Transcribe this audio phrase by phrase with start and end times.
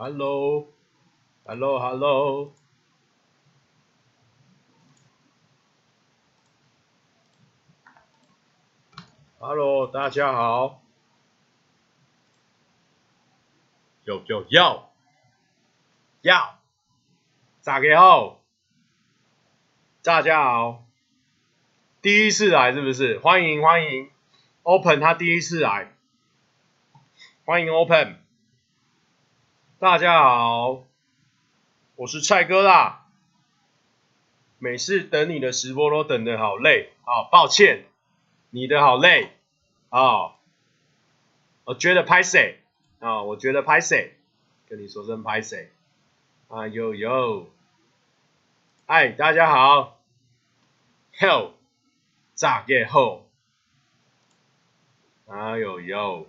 [0.00, 2.52] Hello，Hello，Hello。
[9.40, 10.80] Hello，大家好。
[14.04, 14.92] 有有要，
[16.20, 16.60] 要，
[17.64, 18.40] 大家好，
[20.04, 20.84] 大家好。
[22.00, 23.18] 第一次来是不是？
[23.18, 24.12] 欢迎欢迎
[24.62, 25.92] ，Open 他第一次来，
[27.44, 28.27] 欢迎 Open。
[29.80, 30.82] 大家好，
[31.94, 33.06] 我是蔡哥啦。
[34.58, 36.90] 每次等你的直播都等得好累。
[37.04, 37.84] 啊，抱歉。
[38.50, 39.30] 你的好累。
[39.90, 40.34] 啊、
[41.62, 42.60] 我觉得拍谁？
[42.98, 44.16] 啊，我觉得拍谁，
[44.68, 45.70] 跟你说声拍谁。
[46.48, 47.48] 啊，呦呦，
[48.84, 50.00] 嗨，大家好
[51.20, 51.54] ，Hello，
[52.36, 53.22] 大家好，
[55.28, 56.26] 啊呦呦，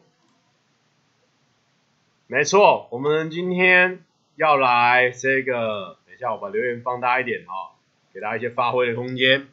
[2.32, 7.74] 没错，我们今天要来这个，等一下我把留言放大一点哦，
[8.14, 9.48] 给大家一些发挥的空间，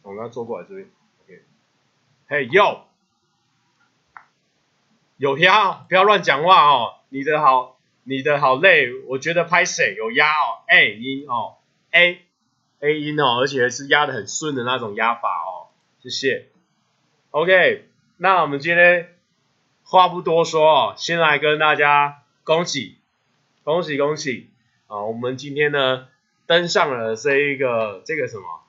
[0.00, 0.88] 我们要坐过来这边
[1.22, 1.42] ，OK。
[2.26, 2.86] 嘿哟，
[5.18, 6.94] 有压，不要乱讲话哦。
[7.10, 11.56] 你的好，你的好累，我觉得拍谁有压哦，A 音哦
[11.90, 12.22] ，A
[12.80, 15.68] A 音哦，而且是压得很顺的那种压法哦。
[16.00, 16.48] 谢谢。
[17.30, 19.13] OK，那我们今天
[19.84, 22.98] 话不多说哦，先来跟大家恭喜，
[23.62, 24.50] 恭喜恭喜
[24.88, 25.02] 啊！
[25.04, 26.08] 我们今天呢
[26.46, 28.62] 登上了这一个这个什么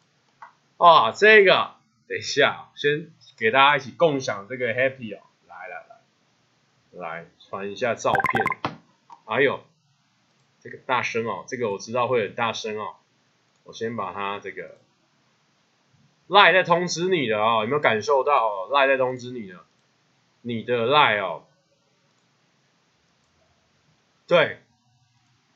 [0.77, 1.11] 啊？
[1.11, 1.72] 这个
[2.07, 3.09] 等一下先。
[3.38, 8.45] 给大家一起共享这个 happy 哦，来来来，来传一下照片，
[9.25, 9.66] 还有
[10.61, 12.95] 这个大声哦，这个我知道会很大声哦，
[13.66, 14.77] 我先把它这个
[16.27, 18.69] 赖在通知你的哦，有没有感受到？
[18.72, 19.64] 赖在通知你的，
[20.47, 21.41] 你的赖哦，
[24.28, 24.61] 对，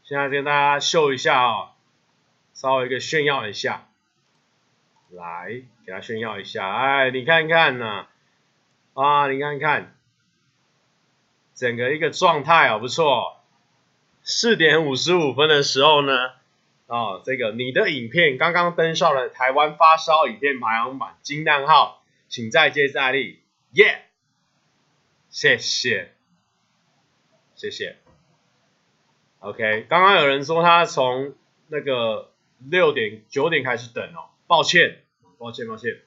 [0.02, 1.70] 现在跟大家秀一下哦，
[2.56, 3.86] 稍微一个炫耀一下。
[5.12, 8.08] 来，给他炫耀一下，哎，你看看呢、
[8.96, 9.96] 啊，你看看，
[11.54, 13.38] 整个一个状态哦，不错。
[14.24, 16.32] 四点五十五分的时候呢，
[16.88, 23.40] 哦，这个你的影片刚刚登上了台湾发烧影片排行榜金蛋号，请再接再厉，
[23.74, 24.09] 耶、
[25.30, 26.14] 谢谢，
[27.56, 27.98] 谢谢。
[29.40, 31.36] OK，刚刚有人说他从
[31.68, 34.30] 那个六点九点开始等哦。
[34.48, 35.04] 抱歉，
[35.38, 36.02] 抱歉，抱歉，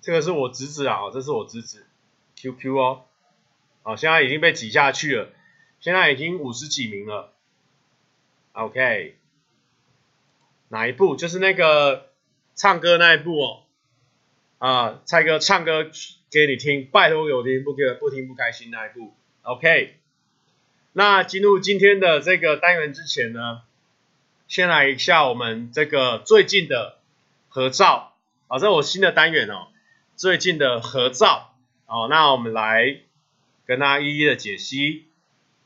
[0.00, 1.84] 这个是我侄子啊，这是我侄子
[2.36, 3.04] ，QQ 哦，
[3.82, 5.32] 好，现在已经被挤下去了，
[5.80, 7.32] 现在已经五十几名了
[8.52, 9.18] ，OK，
[10.68, 11.16] 哪一部？
[11.16, 12.12] 就是那个
[12.54, 13.65] 唱歌那一部哦，
[14.58, 15.90] 啊，蔡哥唱歌
[16.30, 19.96] 给你听，拜托给我听，不给不听不开心那一部，OK，
[20.92, 23.62] 那进入今天的这个单元之前呢，
[24.48, 26.96] 先来一下我们这个最近的
[27.48, 28.14] 合照，
[28.48, 29.68] 啊，这我新的单元哦，
[30.14, 31.54] 最近的合照，
[31.86, 33.00] 哦，那我们来
[33.66, 35.04] 跟大家一一的解析，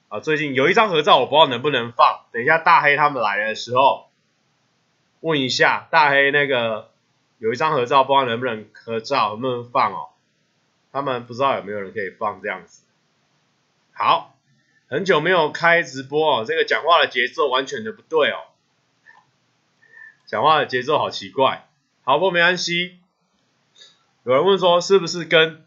[0.08, 4.10] 啊，最近有一张合照我不知道能不能放，等一下大黑他们来的时候
[5.20, 6.89] 问一下大黑那个
[7.40, 10.10] 有一张合照不知道能不能合照，能不能放哦，
[10.92, 12.84] 他们不知道有没有人可以放这样子，
[13.92, 14.36] 好，
[14.88, 18.36] 很久没有开直播哦，这个讲话的节奏完全的不对哦。
[20.26, 21.66] 讲话的节奏好奇怪，
[22.04, 23.00] 好，不过没关系。
[24.22, 25.64] 有人问说是不是跟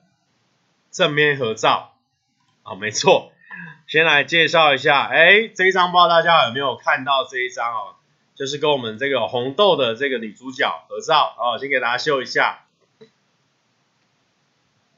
[0.92, 1.96] 正面合照？
[2.62, 3.32] 啊，没错。
[3.88, 7.96] 先来介绍一下，哎，这一张不知道大家有没有看到这一张哦，
[8.36, 12.66] 就是跟我们这个红豆的这个女主角合照哦，先给大家秀一下。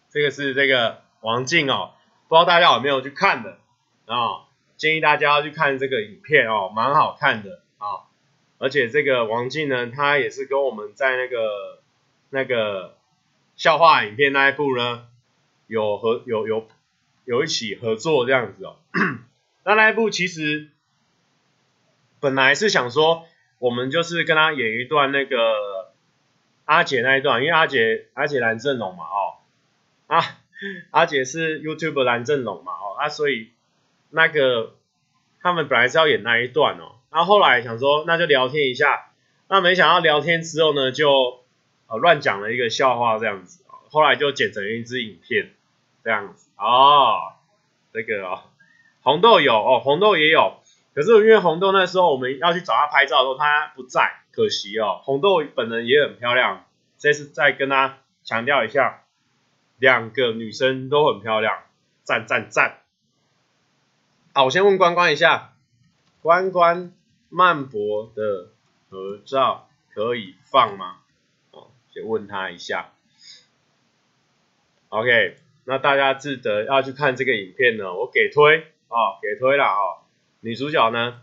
[0.10, 1.92] 这个是这个王静哦，
[2.30, 3.58] 不知道大家有没有去看的
[4.06, 4.48] 啊，
[4.78, 8.08] 建议大家要去看这个影片哦，蛮好看的啊。
[8.58, 11.82] 而且这个王静呢，她也是跟我们在那个
[12.30, 12.96] 那个
[13.58, 15.08] 笑话影片那一部呢，
[15.68, 16.66] 有合有有
[17.26, 18.78] 有一起合作这样子哦。
[19.66, 20.70] 那那一部其实
[22.26, 23.28] 本来是想说，
[23.60, 25.92] 我们就是跟他演一段那个
[26.66, 29.38] 阿姐那一段，因为阿姐阿姐蓝正龙嘛哦，
[30.08, 30.24] 啊
[30.90, 33.52] 阿姐是 YouTube 蓝正龙嘛哦，啊所以
[34.10, 34.74] 那个
[35.40, 36.94] 他们本来是要演那一段哦。
[37.12, 39.12] 然后来想说，那就聊天一下。
[39.48, 41.44] 那没想到聊天之后呢，就
[41.86, 43.64] 呃乱讲了一个笑话这样子。
[43.92, 45.52] 后来就剪成一支影片
[46.04, 46.50] 这样子。
[46.58, 47.34] 哦，
[47.94, 48.42] 这个哦，
[49.04, 50.56] 红豆有哦，红豆也有。
[50.96, 55.02] 可是因为红豆那时候我们要去找他拍照的时候，他不在，可惜哦。
[55.04, 56.66] 红豆本人也很漂亮，
[56.98, 59.04] 这次再跟他强调一下，
[59.78, 61.64] 两个女生都很漂亮，
[62.04, 62.80] 赞赞赞。
[64.34, 65.54] 好，我先问关关一下，
[66.22, 66.94] 关关
[67.28, 68.52] 曼博的
[68.90, 71.00] 合照可以放吗？
[71.52, 72.92] 哦，先问他一下。
[74.88, 80.05] OK，那大家记得要去看这个影片呢，我给推啊、哦，给推了啊、哦。
[80.46, 81.22] 女主角呢，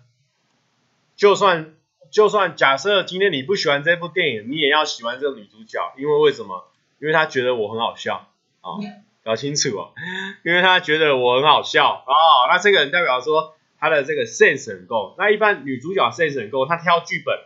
[1.15, 1.77] 就算
[2.11, 6.69] 就算假设今天你不喜欢这部电影，你也要喜欢这个女主角，因为为什么？
[6.99, 8.29] 因为她觉得我很好笑
[8.63, 8.71] 啊。
[8.73, 8.81] 哦
[9.23, 9.95] 搞清楚哦，
[10.45, 15.15] 因为她觉得我很好笑哦，那这个人代表说他的这个 sense 很够。
[15.17, 17.39] 那一般女主角 sense 很够，她挑剧本，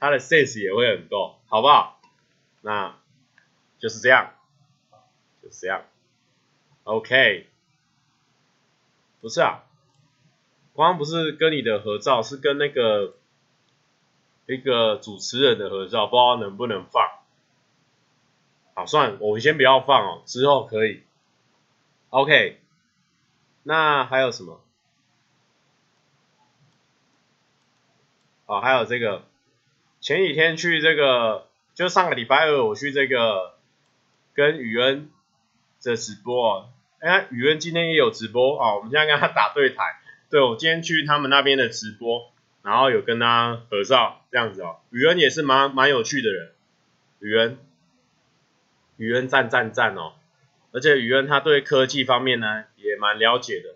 [0.00, 2.00] 她的 sense 也会很够，好不好？
[2.62, 2.96] 那
[3.78, 4.32] 就是这样，
[5.42, 5.84] 就是这样。
[6.84, 7.46] OK，
[9.20, 9.64] 不是啊，
[10.74, 13.14] 刚刚不是跟你的合照，是跟那个
[14.46, 17.10] 一个主持人的合照，不知道能不能放。
[18.74, 21.02] 好，算，我们先不要放哦，之后可以。
[22.08, 22.58] OK，
[23.62, 24.60] 那还有什么？
[28.46, 29.24] 哦，还有这个，
[30.00, 33.54] 前几天去这个，就上个礼拜二我去这个
[34.32, 35.10] 跟宇恩
[35.82, 40.01] 的直播，哎，宇恩今天也有直播哦，我们现在跟他打对台。
[40.32, 42.32] 对，我今天去他们那边的直播，
[42.62, 44.76] 然后有跟他合照这样子哦。
[44.88, 46.52] 宇恩也是蛮蛮有趣的人，
[47.20, 47.58] 宇恩。
[48.96, 50.14] 宇恩赞赞赞哦，
[50.72, 53.74] 而且宇恩他对科技方面呢也蛮了解的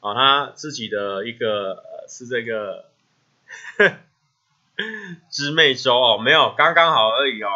[0.00, 2.86] 啊、他自己的一个、呃、是这个
[5.30, 7.48] 知妹周哦，没有刚刚好而已哦，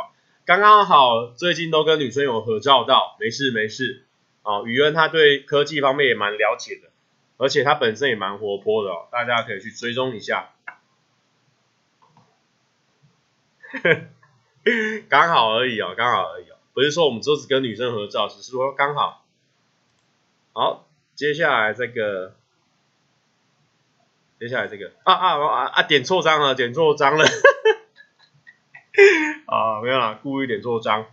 [0.45, 4.05] 刚刚好最近都跟女生有合照到，没事没事
[4.43, 4.65] 哦。
[4.67, 6.91] 宇恩他对科技方面也蛮了解的，
[7.37, 10.51] 而且他本身也蛮活泼的哦，大家可以去追踪一下，
[15.09, 16.57] 刚好而已哦，刚好而已哦。
[16.73, 19.25] 不是说我们都只跟女生合照，只是说刚好。
[20.53, 22.35] 好，接下来这个，
[24.39, 27.25] 接下来这个，啊啊啊啊，点错章了，点错章了，
[29.47, 31.07] 啊，没有啦，故意点错章。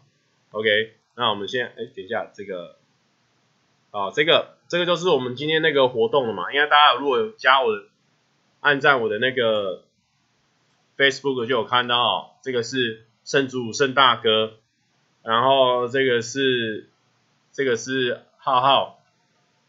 [0.51, 2.77] OK，那我们先，哎，等一下这个，
[3.91, 7.83] 啊，这个，这个就是我们今天那个活动了嘛，因为大家如果有加我的，
[8.59, 9.83] 按赞我的那个
[10.97, 14.53] Facebook 就有看到，这个是圣主圣大哥。
[15.23, 16.89] 然后这个是
[17.51, 18.97] 这个是浩浩，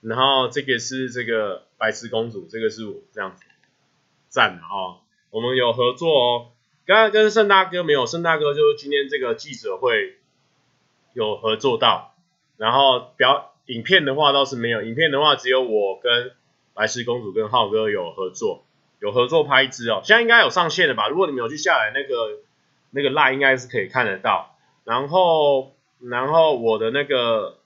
[0.01, 3.45] 然后这个是这个白痴公主，这个是我这样子，
[4.31, 4.97] 赞啊、哦！
[5.29, 6.53] 我们有合作哦。
[6.87, 10.17] 刚刚跟圣大哥没有，圣大哥就是今天这个记者会
[11.13, 12.15] 有合作到，
[12.57, 16.33] 然后表影片的话倒是没有，影片的话只有我跟
[16.75, 18.65] 白石公主跟浩哥有合作，
[18.99, 20.03] 有合作拍一支哦。
[20.05, 21.09] 现在应该有上线了吧？
[21.09, 22.41] 如果你们有去下载那个
[22.91, 24.57] 那个 Line，应该是可以看得到。
[24.85, 27.59] 然后，然后我的那个，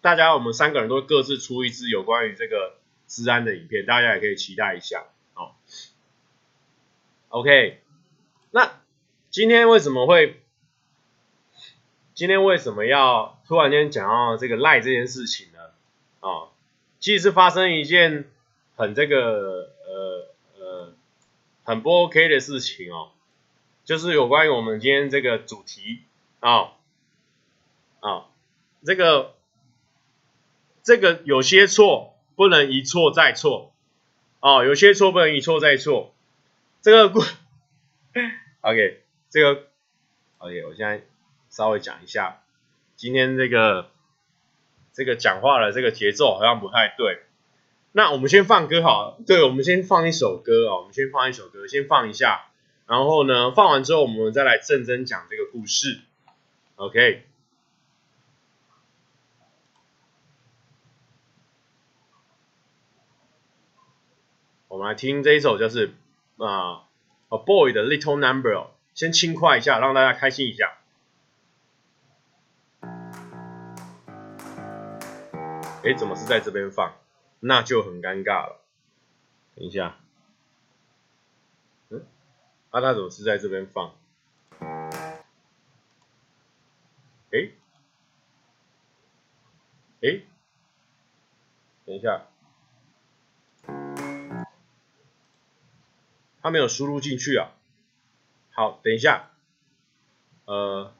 [0.00, 2.74] 大家我们三个人都各自出一支有关于这个
[3.06, 5.04] 治安的影片，大家也可以期待一下
[5.34, 5.52] 哦。
[7.28, 7.80] OK，
[8.50, 8.80] 那
[9.30, 10.41] 今天为什么会，
[12.14, 15.58] 今天为什么要突然间讲到这个赖这件事情呢？
[16.20, 16.48] 哦，
[17.00, 18.30] 其实是发生一件
[18.76, 20.28] 很这个呃
[20.58, 20.94] 呃
[21.64, 23.10] 很不 OK 的事情哦，
[23.84, 26.00] 就是有关于我们今天这个主题。
[26.40, 26.72] 啊
[28.00, 28.26] 啊、
[28.84, 29.34] 这个
[30.82, 33.72] 这个有些错不能一错再错
[34.40, 36.12] 哦，有些错不能一错再错。
[36.80, 37.20] 这个故，
[38.62, 39.68] OK，这个
[40.38, 41.04] OK，我现在
[41.52, 42.40] 稍微讲一下，
[42.96, 43.90] 今天这个
[44.94, 47.22] 这个讲话的这个节奏好像不太对。
[47.92, 52.46] 那我们先放歌好，对，我们先放一首歌哦，我们先放一首歌，先放一下，
[52.86, 56.00] 然后呢，放完之后我们再来认真讲这个故事。
[56.76, 57.26] OK，
[64.68, 65.92] 我们来听这一首，就是
[66.38, 66.84] 啊
[67.28, 70.78] ，A Boy 的 Little Number，先轻快一下，让大家开心一下。
[75.84, 76.94] 哎，怎么是在这边放？
[77.40, 78.60] 那就很尴尬了。
[79.56, 79.96] 等一下，
[81.90, 82.06] 嗯，
[82.70, 83.96] 啊，他怎么是在这边放？
[87.32, 87.50] 哎，
[90.02, 90.22] 哎，
[91.84, 92.26] 等一下，
[96.40, 97.50] 他没有输入进去啊。
[98.52, 99.30] 好，等一下，
[100.44, 100.94] 呃，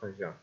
[0.00, 0.36] 看一下，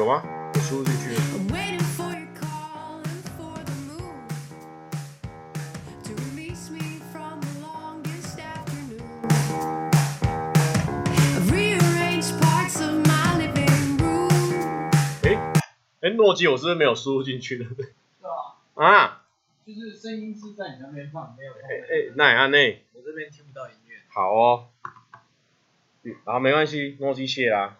[0.00, 0.22] 有吗
[0.54, 1.10] 有输入进去
[15.22, 15.36] 哎
[16.00, 17.66] 哎诺基我是不是没有输入进去呢
[18.76, 19.22] 啊。
[19.66, 23.96] 就是声音是在你那边放没有哎，哎那安内我这边听不到音乐。
[24.08, 24.68] 好哦。
[26.24, 27.76] 好没关系诺基谢啦。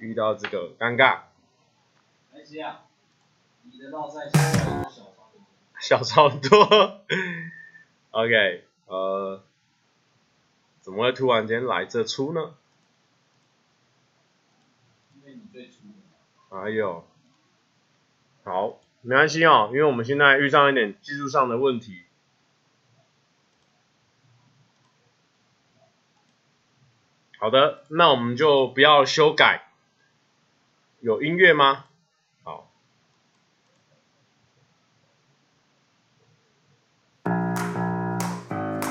[0.00, 1.20] 遇到这个尴尬。
[2.64, 2.84] 啊，
[3.62, 4.40] 你的绕赛小
[4.90, 5.40] 超多。
[5.78, 7.00] 小超多。
[8.10, 9.42] OK，呃，
[10.80, 12.54] 怎么会突然间来这出呢？
[15.14, 15.76] 因为你最出。
[16.48, 17.04] 哎呦，
[18.42, 22.02] 好，没关系哦，因为我们现在遇上一点技术上的问题。
[27.38, 29.69] 好的，那我们就不要修改。
[31.00, 31.86] 有音乐吗？
[32.42, 32.70] 好，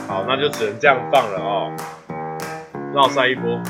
[0.08, 1.72] 好，那就只能这样放了哦，
[2.96, 3.62] 绕赛一波。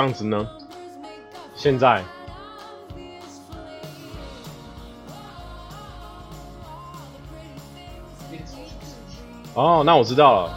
[0.00, 0.48] 样子呢？
[1.54, 2.02] 现在
[9.52, 10.54] 哦，那我知道了。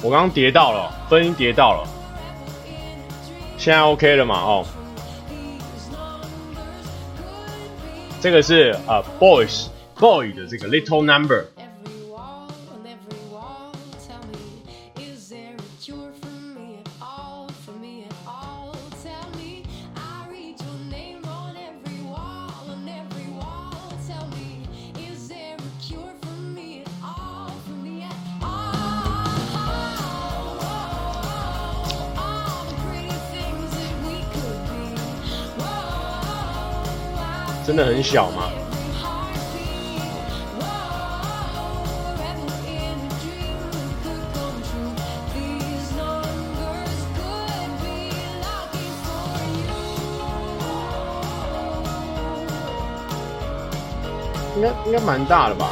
[0.00, 1.86] 我刚刚叠到了，分音叠到了，
[3.58, 4.40] 现在 OK 了嘛？
[4.40, 4.66] 哦，
[8.20, 9.66] 这个是呃，Boys
[9.96, 11.51] Boy 的这个 Little Number。
[37.74, 38.50] 真的很小吗？
[54.54, 55.70] 应该应该蛮大的吧？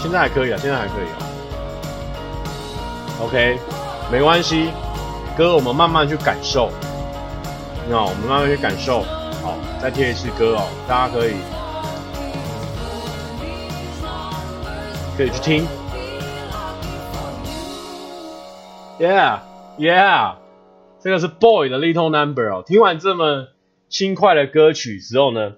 [0.00, 1.16] 现在还可以啊，现在还可以啊。
[3.22, 3.56] OK，
[4.10, 4.72] 没关系，
[5.38, 6.72] 哥我们慢慢去感受。
[7.88, 9.04] 那我们慢慢去感受。
[9.82, 11.32] 好，再贴一次歌哦，大家可以
[15.16, 15.66] 可以去听。
[19.00, 19.40] Yeah,
[19.78, 20.36] yeah，
[21.00, 22.62] 这个是 Boy 的 Little Number 哦。
[22.64, 23.48] 听完这么
[23.88, 25.54] 轻快的歌曲之后呢，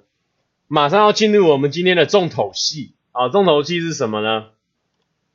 [0.68, 3.28] 马上要进入我们今天的重头戏啊！
[3.28, 4.46] 重头戏是什么呢？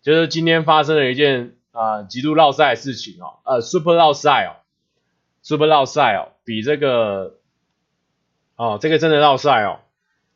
[0.01, 4.65] 就是今天发生了一件啊极度绕赛的事情哦，呃，Super 绕赛哦
[5.43, 7.35] ，Super 绕赛哦，比这个。
[8.59, 9.79] 哦，这个真的绕赛哦，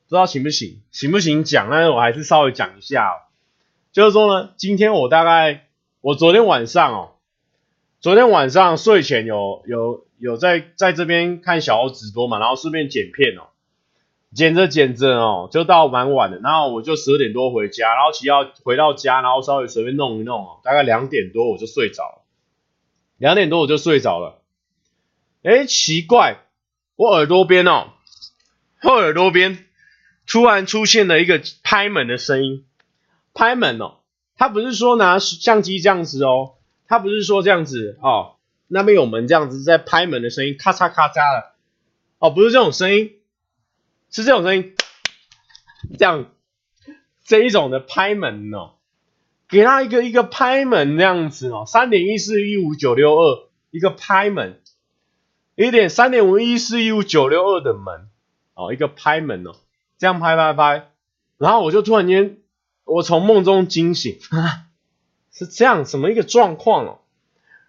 [0.07, 1.67] 不知道行不行，行不行讲？
[1.69, 3.15] 但是我还是稍微讲一下哦。
[3.91, 5.67] 就是说呢，今天我大概，
[5.99, 7.09] 我昨天晚上哦，
[7.99, 13.51] 昨天晚上睡前有有有在在这边看小欧直播嘛，然后顺便剪片哦。
[14.33, 22.21] 剪着剪着哦，就到蛮晚的，然后我就十二点多回家，然后骑到回到家，然后稍微随便弄一弄哦，大概两点多我就睡着了，
[23.17, 24.39] 两点多我就睡着了。
[25.43, 26.37] 哎，奇怪，
[26.95, 27.89] 我耳朵边哦，
[28.83, 29.65] 后耳朵边
[30.27, 32.65] 突然出现了一个拍门的声音，
[33.33, 33.99] 拍门哦，
[34.37, 36.55] 他不是说拿相机这样子哦，
[36.87, 38.35] 他不是说这样子哦，
[38.67, 41.51] 那边有门这样子在拍门的声音，咔嚓咔嚓的，
[42.19, 43.13] 哦，不是这种声音，
[44.11, 44.75] 是这种声音，
[45.97, 46.31] 这样
[47.23, 48.73] 这一种的拍门哦，
[49.47, 54.59] 给他一个一个拍门这样子哦，三点一四一五九六二一个拍门。
[55.55, 58.09] 一点三点五一四一五九六二的门。
[58.55, 59.55] 哦，一个拍门哦，
[59.97, 60.89] 这样拍拍拍，
[61.37, 62.37] 然后我就突然间，
[62.83, 64.67] 我从梦中惊醒，啊，
[65.31, 66.99] 是这样，什么一个状况哦？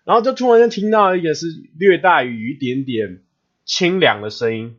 [0.05, 1.47] 然后就突然间听到一个是
[1.79, 3.23] 略带于一点点
[3.65, 4.79] 清凉的声音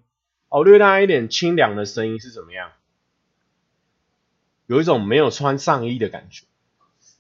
[0.50, 2.70] 哦，略带一点清凉的声音是怎么样？
[4.68, 6.46] 有一种没有穿上衣的感觉，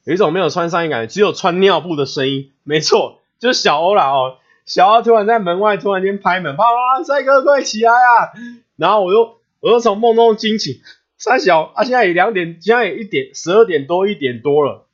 [0.03, 4.37] 有一种没有穿上衣感觉，只有穿尿布的声音，没错，就是小欧啦哦。
[4.65, 8.33] 小欧突然在门外突然间拍门，啪啪，帅哥快起来啊！
[8.75, 10.81] 然后我又我又从梦中惊醒，
[11.17, 14.87] 三小啊，现在也两点，现在也一点十二点多一点多了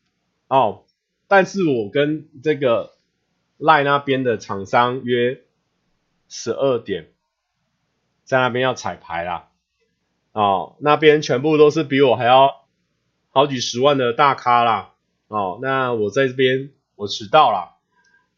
[0.47, 0.83] 哦。
[1.27, 2.91] 但是我跟这个
[3.57, 5.41] 赖那边的厂商约
[6.27, 7.11] 十二点，
[8.23, 9.49] 在那边要彩排啦。
[10.33, 12.65] 哦，那边全部都是比我还要
[13.29, 14.93] 好几十万的大咖啦。
[15.27, 17.77] 哦，那我在这边我迟到了。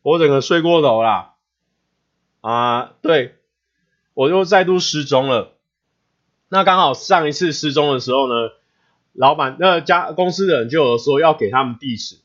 [0.02, 1.36] 我整个睡过头了
[2.42, 2.94] 啊！
[3.02, 3.36] 对，
[4.14, 5.54] 我就再度失踪了。
[6.50, 8.52] 那刚好上一次失踪的时候呢，
[9.14, 12.18] 老板那家公司的人就有说要给他们地址，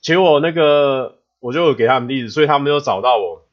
[0.00, 3.46] 结果那个我就有给他们地址，所以他们就找到我。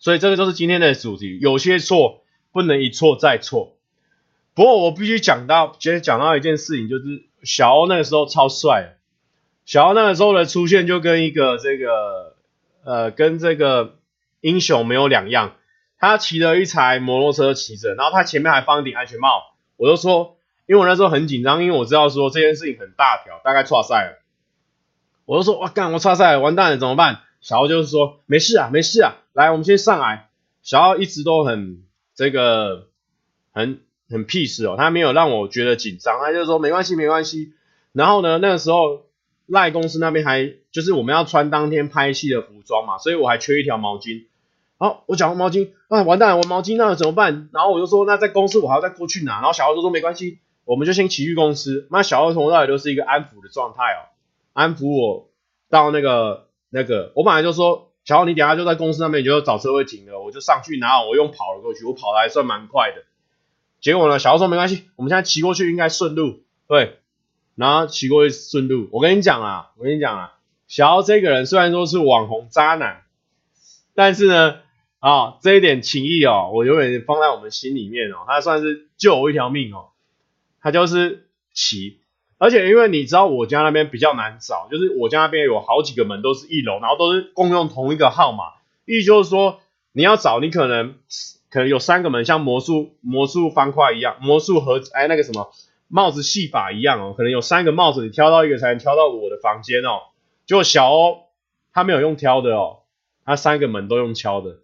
[0.00, 3.76] 所以这个就是今天的主题，有些错不能一错再错。
[4.54, 8.96] 不过我必须讲到，今天讲到一件事情，就是小欧那个时候超帅。
[9.66, 12.36] 小欧那个时候的出现就跟一个这个
[12.84, 13.98] 呃跟这个
[14.40, 15.54] 英雄没有两样，
[15.98, 19.42] 他骑了一台摩托车骑着，然后他前面还放一顶安全帽。
[19.76, 24.22] 我就说，因为我那时候很紧张，因为我知道说这件事情很大条，大概挫赛了。
[25.24, 27.20] 我就说哇干，我差赛了，完蛋了，怎么办？
[27.40, 30.28] 小欧就是说没事啊，没事啊，来，我们先上来。
[30.62, 31.82] 小欧一直都很
[32.14, 32.88] 这个
[33.52, 37.52] 很很 peace 哦，他没有让我觉得紧张，他就说没关系，没关系。
[37.92, 39.06] 然后呢，那个时候。
[39.50, 44.26] 赖公司那边还就是我们要穿当天拍戏的服装嘛，所以我还缺一条毛巾。
[44.78, 47.48] 好，我讲毛巾，啊完蛋，我毛巾那怎么办？
[47.52, 49.40] 然后我就说，那在公司我还要再过去拿。
[49.40, 51.88] 然后小欧就说没关系，我们就先骑去公司。
[51.90, 54.06] 那小欧从头到尾都是一个安抚的状态哦，
[54.52, 55.28] 安抚我
[55.68, 63.02] 到那个那个，我本来就说小欧你等下就在公司那边，你就找车位停了，我就上去拿，我用跑了过去，我跑的还算蛮快的。
[63.80, 66.98] 结果呢，小欧说没关系，我们现在骑过去应该顺路，对。
[67.56, 70.34] 然后骑过去顺路，我跟你讲啊，我跟你讲啊，
[70.68, 73.02] 小欧这个人虽然说是网红渣男，
[73.96, 74.58] 但是呢，
[75.00, 79.90] 啊、这一点情谊哦，我永远放在我们心里面哦，他算是救我一条命哦，
[80.60, 81.98] 他就是骑，
[82.38, 88.44] 而且因为你知道我家那边比较难找，就是我家那边有好几个门都是一楼，然后都是共用同一个号码，
[88.86, 89.60] 意思就是说
[89.92, 90.94] 你要找你可能
[91.50, 95.50] 可能有三个门，像魔术魔术方块一样，魔术盒子哎那个什么。
[95.90, 100.02] 帽子戏法一样哦，可能有三个帽子，你挑到一个才能挑到我的房间哦。
[100.44, 101.20] 就小欧
[101.72, 102.80] 他没有用挑的哦，
[103.24, 104.58] 他三个门都用敲的。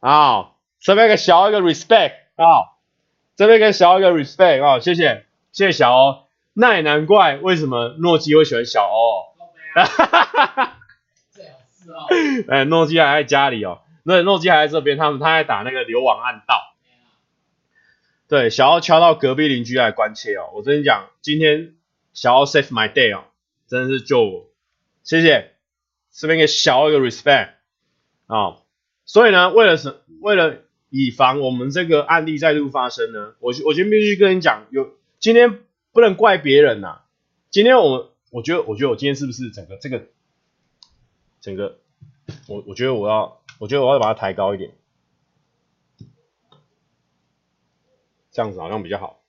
[0.00, 2.76] 啊，这边给小欧一个 respect 啊，
[3.36, 6.26] 这边给小欧一个 respect 啊，谢谢谢谢小欧。
[6.52, 9.30] 那也难怪为什么诺基会喜欢小欧。
[9.74, 10.78] 哈哈哈哈
[11.30, 12.06] 最好是哦。
[12.50, 16.74] 哎，诺基还在家里哦，那诺基还在这边，他们他在打那个流亡暗道。
[18.26, 21.74] 对，小欧敲到隔壁邻居来关切哦，我跟你讲，今天
[22.12, 23.24] 小欧 save my day 哦，
[23.68, 24.46] 真的是救我，
[25.04, 25.54] 谢谢，
[26.12, 27.50] 这边给小欧一个 respect
[28.26, 28.62] 啊、哦，
[29.10, 37.02] 所以呢，为了什，为了以防我们这个案例再度发生呢，我我今天必须跟你讲，有今天不能怪别人呐、
[37.50, 40.06] 今天我我觉得我觉得我今天是不是整个这个
[41.40, 41.80] 整个，
[42.46, 44.70] 我我觉得我要我觉得我要把它抬高一点。
[48.30, 49.20] 这样子好像比较好，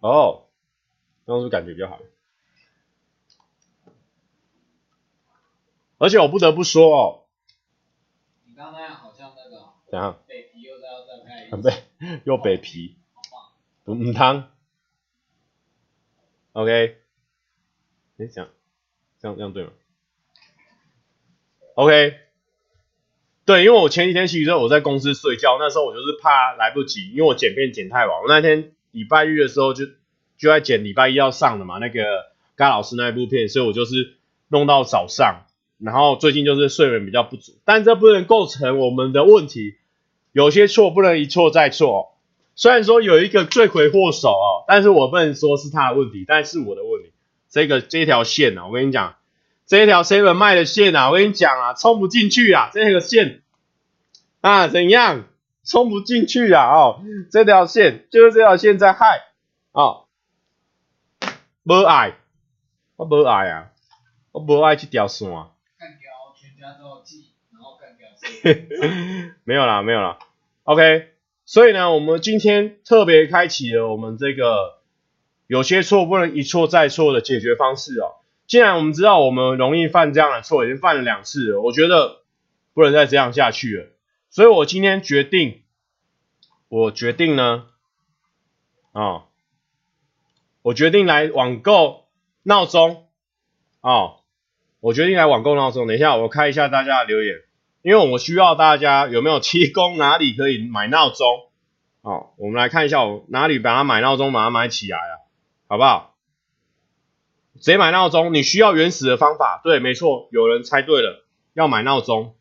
[0.00, 0.42] 哦，
[1.24, 1.98] 这样是不是感觉比较好？
[5.96, 7.23] 而且我不得不说哦，
[8.54, 10.16] 你刚才好像那个，怎样？
[10.28, 12.96] 北皮又在要再拍一次，北 又北皮，
[13.82, 14.48] 不唔汤
[16.52, 16.98] ，OK，
[18.18, 18.48] 哎，这样
[19.20, 19.70] 这样这样对吗
[21.74, 22.16] ？OK，
[23.44, 28.22] 对，因为我前几天其实我在公司睡觉，那时候我就是怕来不及，因为我剪片剪太晚。
[28.22, 29.84] 我那天礼拜日的时候就
[30.38, 35.44] 就在剪礼拜一要上的嘛，那个嘎老师那一部片，所以我就是弄到早上。
[35.78, 39.76] 然后最近就是睡眠比较不足，但这不能构成我们的问题。
[40.32, 42.16] 有些错不能一错再错。
[42.56, 47.12] 虽然说有一个罪魁祸首哦，但是我不能说是他的问题，但是我的问题。
[47.48, 49.16] 这个这条线啊，我跟你讲，
[49.66, 53.42] 这条 seven 卖的线啊，我跟你讲啊，冲不进去啊，这个线
[54.40, 55.24] 啊，怎样
[55.64, 56.66] 冲不进去啊？
[56.66, 59.20] 哦，这条线就是这条线在害
[59.70, 60.06] 哦，
[61.62, 62.16] 没爱，
[62.96, 63.70] 我没爱啊，
[64.32, 65.50] 我没爱这条线啊。
[65.78, 68.08] 干掉全家都要记，然后干掉
[69.44, 70.18] 没有啦，没有啦。
[70.64, 71.08] OK，
[71.44, 74.82] 所以呢，我们今天特别开启了我们这个。
[75.46, 78.16] 有些错不能一错再错的解决方式哦。
[78.46, 82.22] 既然我们知道我们容易犯这样的错，已经犯了两次了，我觉得
[82.72, 83.86] 不能再这样下去了。
[84.30, 85.62] 所以我今天决定，
[86.68, 87.66] 我决定呢，
[88.92, 89.24] 啊、
[90.62, 92.06] 我决定来网购
[92.42, 93.06] 闹钟，
[93.82, 94.20] 哦，
[94.80, 95.86] 我决定来网购闹钟。
[95.86, 97.36] 等一下，我开一下大家的留言，
[97.84, 101.26] 因为我需要大家有没有提供哪里可以买闹钟？
[102.00, 105.20] 哦，我们来看一下我哪里把它买闹钟，把它买起来啊。
[105.66, 106.14] 好不好？
[107.56, 109.60] 直接买闹钟，你需要原始的方法。
[109.62, 112.34] 对，没错，有人猜对了，要买闹钟。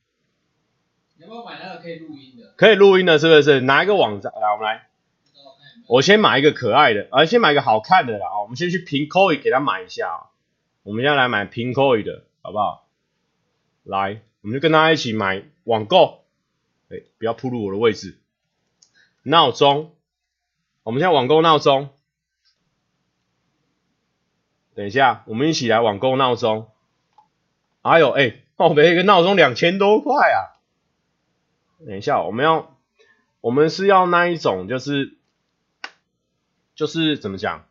[1.18, 2.54] 有没有买那个可以录音的？
[2.56, 3.60] 可以录音的，是不是？
[3.60, 4.88] 拿一个网站来，我们来。
[5.90, 8.40] 我先买一个可爱的，啊，先买一个好看的啦。
[8.42, 10.30] 我们先去 Pinkoi 给他买一下。
[10.84, 12.88] 我们现在来买 Pinkoi 的，好不好？
[13.84, 16.26] 来，我们就跟他一起买网购。
[16.90, 18.20] 哎，不要暴露我的位置。
[19.24, 19.96] 闹钟，
[20.84, 21.90] 我们现在网购闹钟。
[24.76, 26.70] 等一下，我们一起来网购闹钟。
[27.84, 30.60] 哎呦，哎，我们一个闹钟两千多块啊！
[31.86, 32.78] 等一下，我们要，
[33.40, 35.18] 我们是要那一种，就是，
[36.76, 37.66] 就是怎么讲，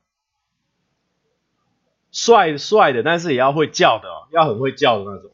[2.12, 5.32] 帅帅的，但是也要会叫的，要很会叫的那种。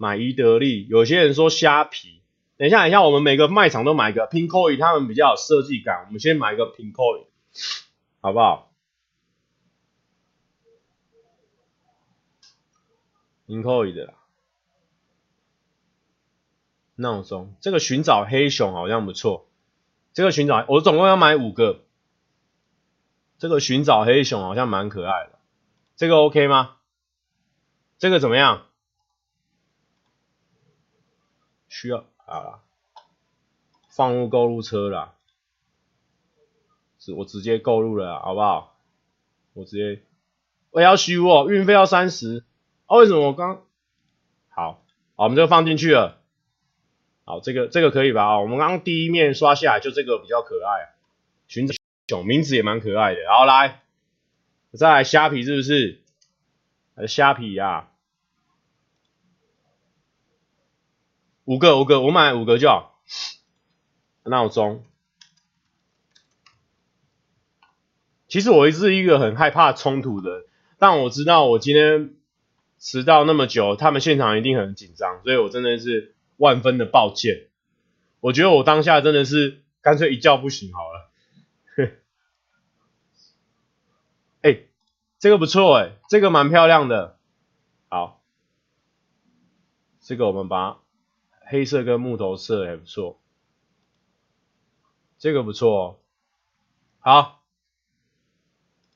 [0.00, 2.22] 买宜得利，有些人说虾皮。
[2.56, 6.06] 等一下，等一下，我们每个卖场都买一个 Pinkoi，他们比较有设计感。
[6.06, 7.26] 我们先买一个 Pinkoi，
[8.22, 8.72] 好不好
[13.46, 14.14] ？Pinkoi 的
[16.96, 19.50] 闹钟，这个寻找黑熊好像不错。
[20.14, 21.84] 这个寻找，我总共要买五个。
[23.36, 25.38] 这个寻找黑熊好像蛮可爱的。
[25.94, 26.78] 这个 OK 吗？
[27.98, 28.66] 这个怎么样？
[31.70, 32.60] 需要啊，
[33.88, 35.14] 放入购物车了。
[36.98, 38.76] 是我直接购入了，好不好？
[39.54, 40.02] 我直接，
[40.70, 42.44] 我要虚哦，运费要三十。
[42.86, 43.62] 啊，为什么我刚
[44.50, 44.82] 好，
[45.16, 46.20] 好，我们就放进去了。
[47.24, 48.40] 好，这个这个可以吧？
[48.40, 50.92] 我们刚第一面刷下来，就这个比较可爱，
[51.46, 51.74] 寻找
[52.08, 53.20] 熊，名字也蛮可爱的。
[53.30, 53.80] 好，来，
[54.72, 56.00] 再来虾皮是不是？
[56.96, 57.89] 还是虾皮呀？
[61.50, 63.00] 五个五个，我买五个就好。
[64.22, 64.84] 闹钟，
[68.28, 70.44] 其实我是一个很害怕冲突的，
[70.78, 72.14] 但我知道我今天。
[72.82, 77.48] 迟到那么久，他们现场一定很紧张，所以我真的是万分的抱歉。
[78.20, 81.10] 我觉得我当下真的是干脆一觉不醒好了。
[84.40, 84.68] 哎、欸，
[85.18, 87.18] 这个不错哎，这个蛮漂亮的。
[87.90, 88.22] 好，
[90.00, 90.78] 这个我们把它
[91.50, 93.18] 黑色跟木头色也不错，
[95.18, 95.98] 这个不错哦。
[97.00, 97.42] 好，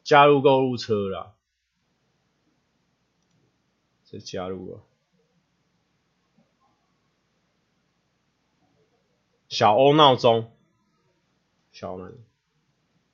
[0.04, 1.34] 加入购物车了。
[4.24, 4.80] 加入了
[9.48, 10.52] 小欧闹钟，
[11.72, 11.98] 小欧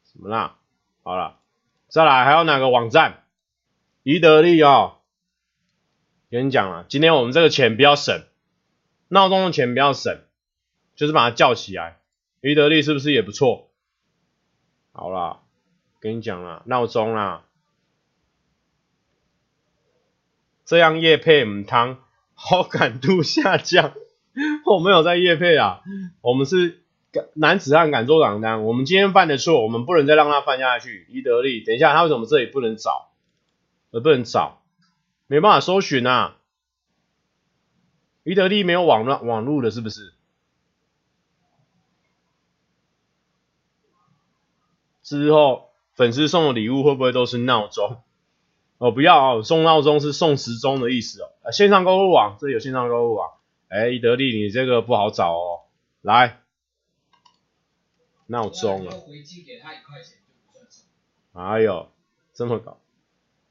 [0.04, 0.58] 什么啦？
[1.02, 1.40] 好了，
[1.88, 3.24] 再来还有哪个网站？
[4.02, 4.98] 宜得利哦，
[6.28, 8.26] 跟你讲了，今天我们这个钱不要省，
[9.12, 10.20] 闹钟的钱不要省，
[10.94, 11.98] 就是把它叫起来。
[12.42, 13.68] 宜得利是不是也不错？
[14.92, 15.40] 好了，
[16.00, 17.44] 跟你讲了，闹钟啦。
[20.64, 21.98] 这样夜配母汤，
[22.34, 23.92] 好感度下降。
[24.64, 25.82] 我没有在夜配啊，
[26.20, 26.84] 我们是
[27.34, 28.64] 男子汉敢做敢当。
[28.64, 31.06] 我们今天犯的错，我们不能再让他犯下去。
[31.10, 33.10] 宜得利，等一下，他为什么这里不能找？
[33.90, 34.62] 而，不能找，
[35.26, 36.36] 没办法搜寻啊。
[38.22, 40.12] 宜得利没有网络网络的，是不是？
[45.02, 48.02] 之后粉丝送的礼物会不会都是闹钟？
[48.78, 51.32] 哦，不要哦，送闹钟是送时钟的意思哦。
[51.42, 53.32] 啊线上购物网，这里有线上购物网，
[53.68, 55.60] 哎，宜得利，你这个不好找哦。
[56.00, 56.40] 来，
[58.26, 58.92] 闹钟了。
[61.32, 61.90] 哎呦，
[62.32, 62.78] 这么搞。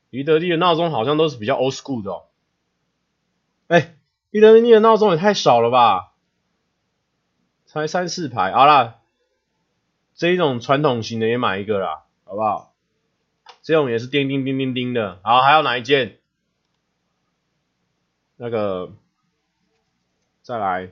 [0.10, 2.24] 宜得利的闹钟好像都是比较 old school 的哦。
[3.68, 3.99] 哎，
[4.32, 6.14] 宜得利的闹钟也太少了吧？
[7.66, 9.00] 才三四排，好啦，
[10.16, 12.74] 这一种传统型的也买一个啦，好不好？
[13.62, 15.20] 这种也是叮叮叮叮叮的。
[15.24, 16.18] 好，还有哪一件？
[18.38, 18.94] 那个，
[20.42, 20.92] 再来，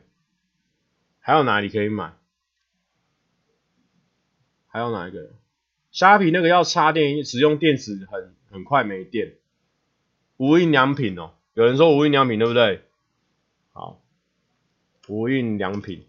[1.19, 2.13] 还有哪里可以买？
[4.67, 5.31] 还有哪一个？
[5.91, 9.35] 虾皮那个要插电，使用电池很很快没电。
[10.37, 12.86] 无印良品哦，有人说无印良品对不对？
[13.77, 14.01] 好，
[15.07, 16.07] 无印良品。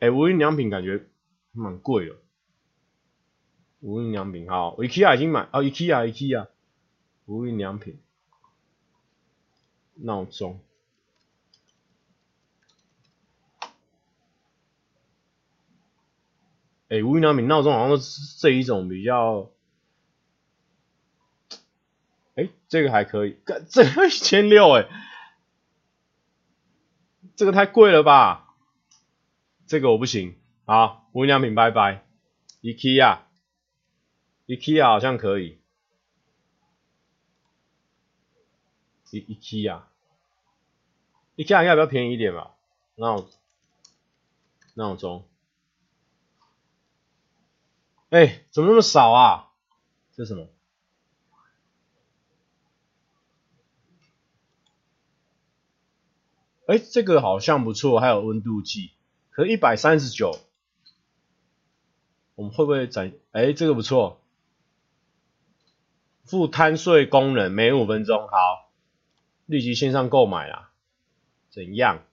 [0.00, 1.06] 哎，无印良品感觉
[1.52, 2.16] 蛮贵的。
[3.80, 6.48] 无印良品好，IKEA 已经买哦，IKEA IKEA，
[7.24, 7.98] 无印良品。
[9.94, 10.60] 闹钟，
[16.88, 19.50] 哎、无印良品闹钟好像是这一种比较，
[22.34, 24.88] 哎、欸，这个还可以，这个一千六哎，
[27.36, 28.56] 这个太贵了吧？
[29.66, 32.06] 这个我不行，好，无印良品拜拜
[32.62, 35.60] ，IKEA，IKEA 好像可以。
[39.10, 39.90] 一一 K 啊，
[41.36, 42.54] 一 K 要不要便宜一点吧？
[42.94, 43.28] 闹
[44.72, 45.28] 闹钟，
[48.08, 49.50] 哎、怎么那么少啊？
[50.12, 50.48] 这什么？
[56.72, 58.92] 哎、这个好像不错，还有温度计，
[59.30, 60.38] 可一百三十九，
[62.34, 63.12] 我们会不会展？
[63.32, 64.22] 哎、这个不错，
[66.24, 68.70] 附贪睡功能，每五分钟，好。
[69.44, 70.70] 立即线上购买啦，
[71.50, 72.04] 怎样？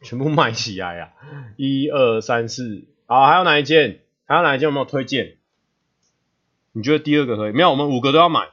[0.00, 1.12] 全部卖起来呀！
[1.56, 4.00] 一二三四，好，还有哪一件？
[4.24, 5.36] 还有哪一件有没有推荐？
[6.70, 7.52] 你觉得第二个可以？
[7.52, 8.48] 没有，我们五个都要买。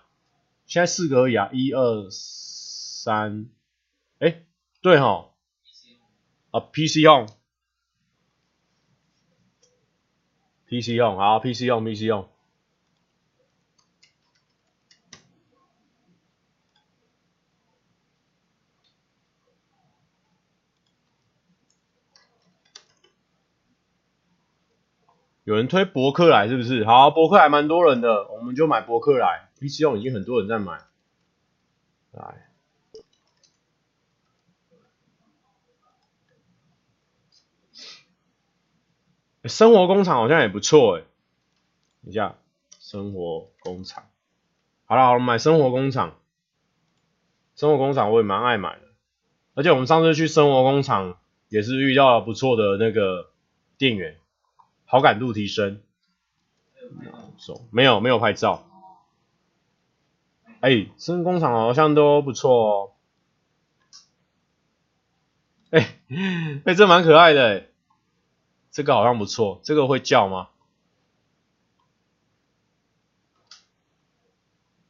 [0.65, 1.49] 现在四个而已啊！
[1.53, 3.47] 一二三，
[4.17, 4.41] 哎，
[4.81, 5.29] 对哈，
[6.51, 7.27] 啊，PC 用
[10.67, 12.29] ，PC 用，好，PC 用，PC 用。
[25.43, 26.85] 有人推博客来是不是？
[26.85, 29.49] 好，博客还蛮多人的，我们就买博客来。
[29.59, 30.79] PC 用已经很多人在买。
[32.11, 32.48] 来，
[39.49, 41.03] 生活工厂好像也不错哎。
[42.03, 42.37] 等一下，
[42.79, 44.05] 生活工厂。
[44.85, 46.15] 好了好了，买生活工厂。
[47.55, 48.83] 生活工厂我也蛮爱买的，
[49.53, 51.17] 而且我们上次去生活工厂
[51.49, 53.31] 也是遇到了不错的那个
[53.77, 54.17] 店员。
[54.85, 55.81] 好感度提升，
[57.69, 58.65] 没有没有拍照，
[60.61, 62.91] 哎、欸，生工厂好像都不错哦，
[65.69, 67.68] 哎、欸，哎、欸，这蛮可爱的，哎，
[68.71, 70.49] 这个好像不错，这个会叫吗？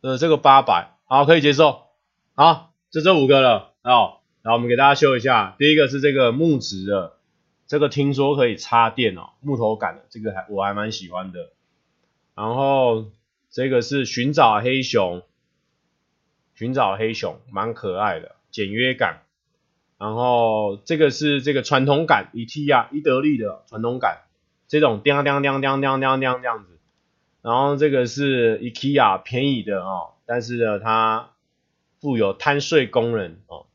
[0.01, 1.87] 呃，这个八百，好，可以接受，
[2.35, 7.17] 好，就这五个了，好，然后我们给大家秀一下，第一个是这个木质的。
[7.67, 11.51] 这个听说可以插电哦，木头感的，这个还我还蛮喜欢的。
[12.33, 13.05] 然后
[13.51, 15.21] 这个是寻找黑熊，
[16.55, 19.21] 寻找黑熊蛮可爱的，简约感。
[19.99, 24.23] 然后这个是这个传统感，IKEA 宜得利的传统感，
[24.67, 26.79] 这种叮叮叮叮叮叮叮这样子。
[27.43, 31.29] 然后这个是 IKEA 便宜的哦，但是呢它
[31.99, 33.67] 富有贪睡功能哦。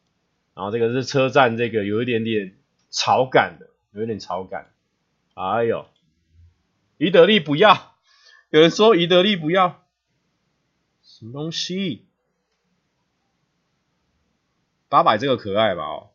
[0.55, 2.57] 然后这个是车站这个有一点点
[2.91, 3.69] 潮感的。
[3.97, 4.73] 有一点潮感，
[5.35, 5.87] 哎呦，
[6.99, 7.95] 宜得利不要，
[8.51, 9.85] 有人说宜得利不要，
[11.05, 12.05] 什么东西？
[14.89, 15.85] 八百这个可爱吧？
[15.85, 16.11] 哦，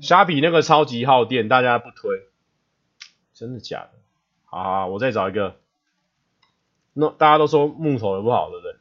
[0.00, 2.28] 虾皮那个超级耗电，大家不推，
[3.32, 3.92] 真的假的？
[4.44, 5.60] 好好，我再找一个，
[6.92, 8.76] 那大家都说木头的不好，对不对？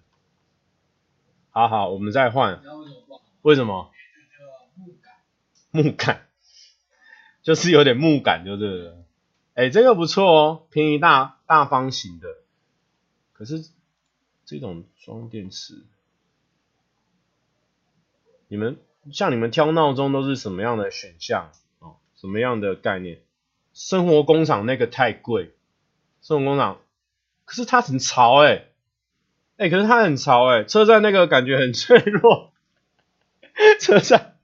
[1.50, 2.62] 好好，我们再换，
[3.42, 3.92] 为什么？
[5.72, 6.28] 木感。
[7.42, 8.96] 就是有点木感，就是，
[9.56, 12.28] 哎，这个不错哦，便宜大大方形的，
[13.34, 13.68] 可是
[14.46, 15.84] 这种装电池，
[18.48, 18.78] 你们
[19.12, 21.52] 像你们挑闹钟都是什么样的选项？
[21.80, 21.96] 哦？
[22.16, 23.20] 什么样的概念？
[23.74, 25.54] 生活工厂那个太贵，
[26.22, 26.82] 生活工厂，
[27.46, 28.66] 可是它很潮哎，
[29.58, 32.52] 哎、欸，可是它很潮哎、欸，车站那个感觉很脆弱，
[33.80, 34.36] 车站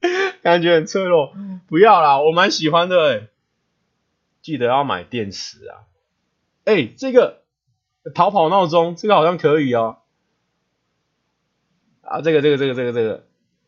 [0.41, 1.33] 感觉很脆弱，
[1.67, 3.27] 不要啦，我蛮喜欢的哎、欸，
[4.41, 5.83] 记得要买电池啊，
[6.63, 7.43] 哎、欸，这个
[8.15, 9.99] 逃跑闹钟，这个好像可以哦、
[12.01, 13.26] 喔，啊，这个这个这个这个这个，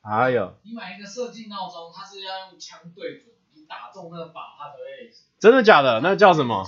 [0.10, 6.00] 还有，你买一个设计闹钟，它是要用枪对准，你打中那个靶，它才会，真的假的？
[6.02, 6.66] 那叫什么？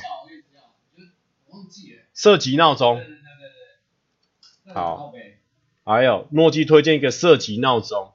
[1.47, 3.03] 我忘记了，射击闹钟。
[4.75, 5.11] 好，
[5.83, 8.13] 还有诺基推荐一个射击闹钟，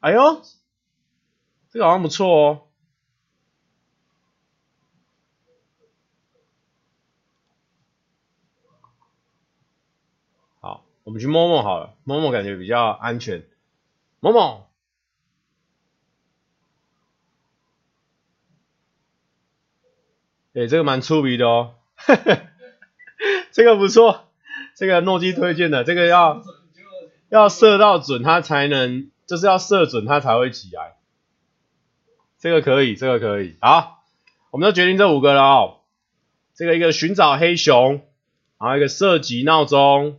[0.00, 0.40] 哎呦，
[1.68, 2.62] 这个好像不错哦。
[10.60, 13.46] 好，我们去摸摸好了，摸摸感觉比较安全。
[14.20, 14.68] 某某，
[20.54, 21.74] 哎，这个蛮出名的哦，
[23.52, 24.26] 这个不错。
[24.76, 26.42] 这个诺基推荐的，这个要
[27.28, 30.96] 要射到准，它才能，就是要射准它才会起来。
[32.38, 33.56] 这个可以，这个可以。
[33.60, 34.02] 好，
[34.50, 35.80] 我们就决定这五个了哦。
[36.54, 38.00] 这个一个寻找黑熊，
[38.58, 40.18] 然后一个射击闹钟，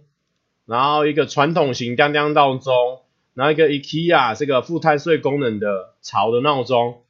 [0.65, 3.00] 然后一个传统型当当闹钟，
[3.34, 7.04] 然后一个 IKEA 这个负碳税功能的潮的闹钟，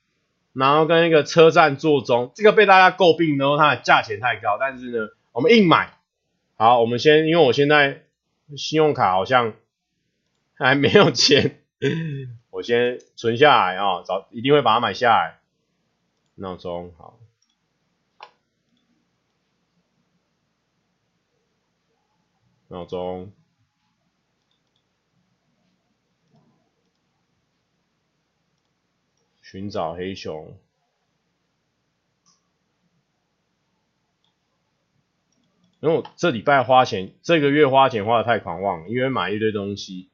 [0.54, 2.32] 然后跟一个车站座钟。
[2.36, 5.98] 这个被大家诟病然后，它的价钱太高，但是呢，我们硬买。
[6.56, 8.04] 好，我们先，因为我现在
[8.56, 9.54] 信用卡好像
[10.54, 11.60] 还没有钱，
[12.52, 15.40] 我先存下来啊，早一定会把它买下来。
[16.36, 17.20] 闹钟好，
[22.68, 23.32] 闹钟，
[29.52, 30.58] 寻找黑熊。
[35.82, 40.08] 因为我这礼拜花钱，这个月花钱花的太狂妄，因为买一堆东西，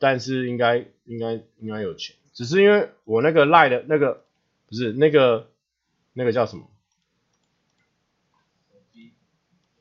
[0.00, 4.24] 但是应该应该应该有钱，只是因为我那个赖的那个
[4.66, 5.48] 不是那个
[6.12, 6.68] 那个叫什么？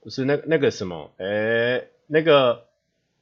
[0.01, 1.12] 不是那个那个什么？
[1.17, 2.67] 哎，那个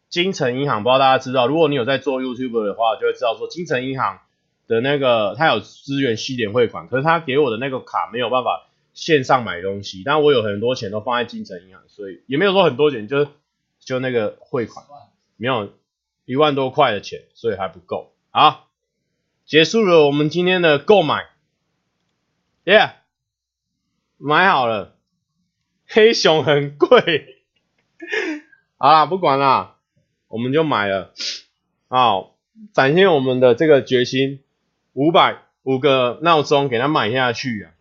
[0.09, 4.19] 金城银行，不知道大家知道，如果你有在做 YouTube 的话，就会知道说金城银行
[4.67, 8.63] 的那个他有资源西点汇款，可是他给我的那个卡没有办法。
[8.97, 13.27] 线上买东西，但我有很多钱都放在金城银行，所以也没有说很多钱，就
[13.79, 14.87] 就那个汇款
[15.35, 15.71] 没有
[16.25, 18.11] 一万多块的钱，所以还不够。
[18.31, 18.71] 好，
[19.45, 21.27] 结束了我们今天的购买，
[22.63, 22.91] 耶、yeah，
[24.17, 24.95] 买好了，
[25.85, 27.43] 黑熊很贵，
[28.77, 29.75] 好啦，不管啦，
[30.27, 31.13] 我们就买了，
[31.87, 32.35] 好，
[32.73, 34.39] 展现我们的这个决心，
[34.97, 37.71] 五百五个闹钟给他买下去啊。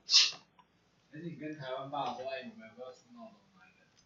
[1.15, 3.41] 你跟台湾爸说，哎，你们有没有出闹钟？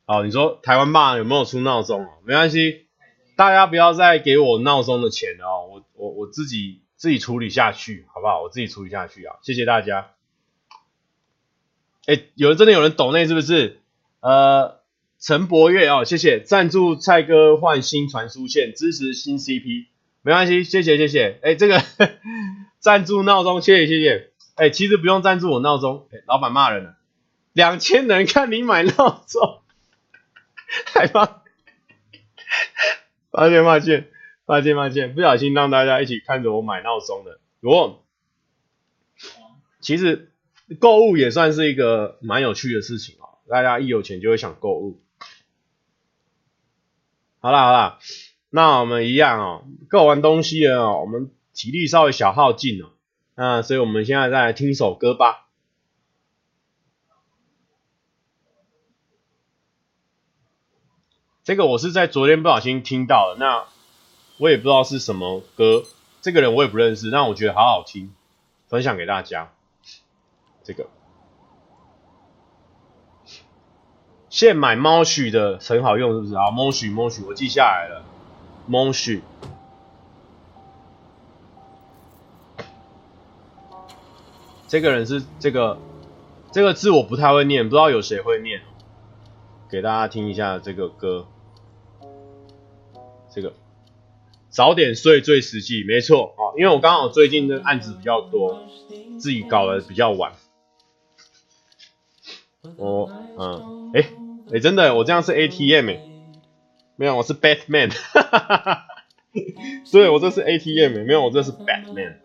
[0.06, 2.06] 好，你说台湾爸有没有出闹钟？
[2.24, 2.86] 没关系，
[3.34, 8.42] 大家不要再给我闹钟的钱了哦，我我我自己自己处理下去，好不好？
[8.42, 10.12] 我自己处理下去啊，谢谢大家。
[12.06, 13.80] 哎，有人真的有人懂内是不是？
[14.20, 14.78] 呃，
[15.18, 19.86] 陈博月哦，谢谢赞助蔡哥换新传输线，支持新 CP，
[20.22, 21.40] 没关系，谢谢谢谢。
[21.42, 21.82] 哎，这个
[22.80, 24.30] 赞助闹钟，谢谢谢谢。
[24.56, 26.96] 哎，其实不用赞助我闹钟，哎，老板骂人了。
[27.52, 29.62] 两千人看你买闹钟，
[30.94, 31.42] 害怕，
[33.30, 34.08] 抱歉抱歉
[34.46, 37.38] 抱歉抱歉，不小心让大家一起看着我买闹钟的。
[37.60, 38.04] 我
[39.80, 40.32] 其实
[40.78, 45.02] 购物也算是一个蛮有趣的事情哦，大家一有钱就会想购物。
[47.40, 47.98] 好啦好啦，
[48.50, 52.90] 那我们一样哦，购完东西了哦，我们体力稍微小耗尽了，
[53.34, 55.46] 那所以我们现在再来听首歌吧。
[61.42, 63.64] 这个我是在昨天不小心听到的，那
[64.38, 65.84] 我也不知道是什么歌，
[66.20, 68.14] 这个人我也不认识，但我觉得好好听，
[68.68, 69.52] 分享给大家。
[70.62, 70.88] 这个
[74.28, 76.36] 现买猫许的很好用，是不是？
[76.36, 78.04] 好，猫许猫许，我记下来了。
[78.68, 79.22] 猫许，
[84.70, 85.80] 这个人是这个
[86.52, 88.60] 这个字我不太会念，不知道有谁会念。
[89.68, 91.26] 给大家听一下这个歌，
[93.34, 93.52] 这个
[94.48, 98.62] 早点睡最实际，没错啊，因为我刚好最近的案子比较多，
[99.18, 100.34] 自己搞得比较晚。
[102.76, 104.04] 我嗯，哎
[104.54, 106.00] 哎，真的，我这样是 ATM 哎，
[106.94, 108.86] 没有，我是 Batman，哈哈哈哈，
[109.90, 112.18] 对，我这是 ATM，没有，我这是 Batman。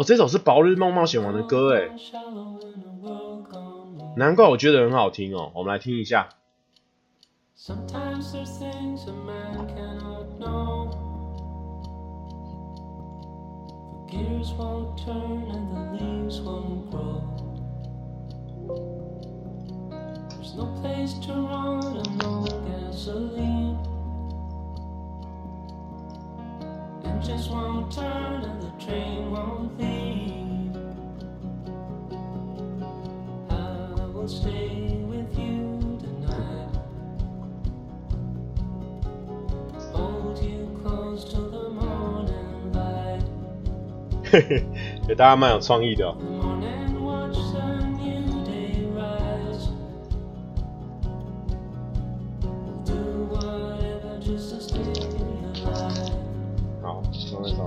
[0.00, 1.90] 哦，这首是《白日梦冒险王》的歌哎。
[4.16, 6.30] 难怪我觉得很好听哦，我们来听一下。
[7.54, 10.88] Sometimes there's things a man cannot know.
[14.08, 17.20] Gears won't turn and the leaves won't grow.
[20.30, 23.89] There's no place to run and no gasoline.
[27.03, 30.75] Engines won't turn and the train won't leave.
[33.49, 36.75] I will stay with you tonight.
[39.93, 43.23] Hold you close till the morning light.
[45.07, 46.48] 给大家蛮有创意的、哦
[57.40, 57.64] 好，稍微稍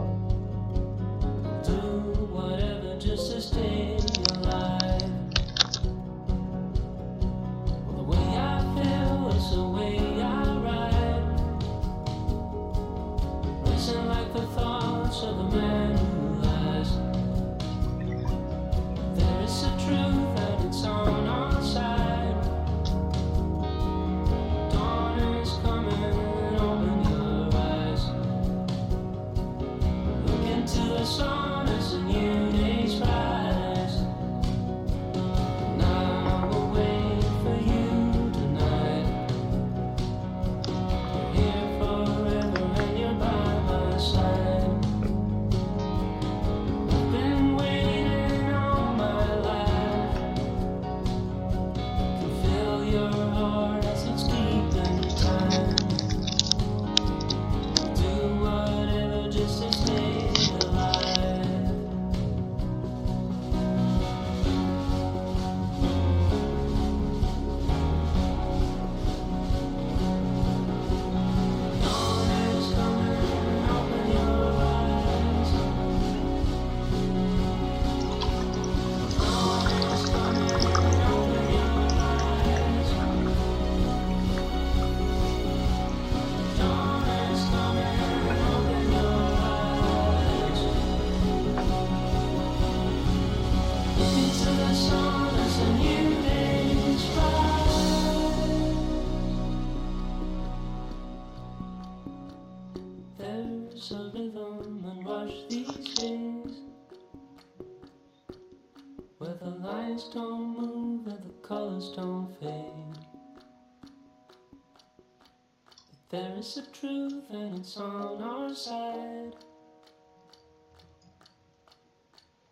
[116.12, 119.34] there is a truth and it's on our side.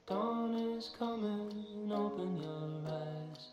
[0.06, 3.52] Dawn is coming, open your eyes.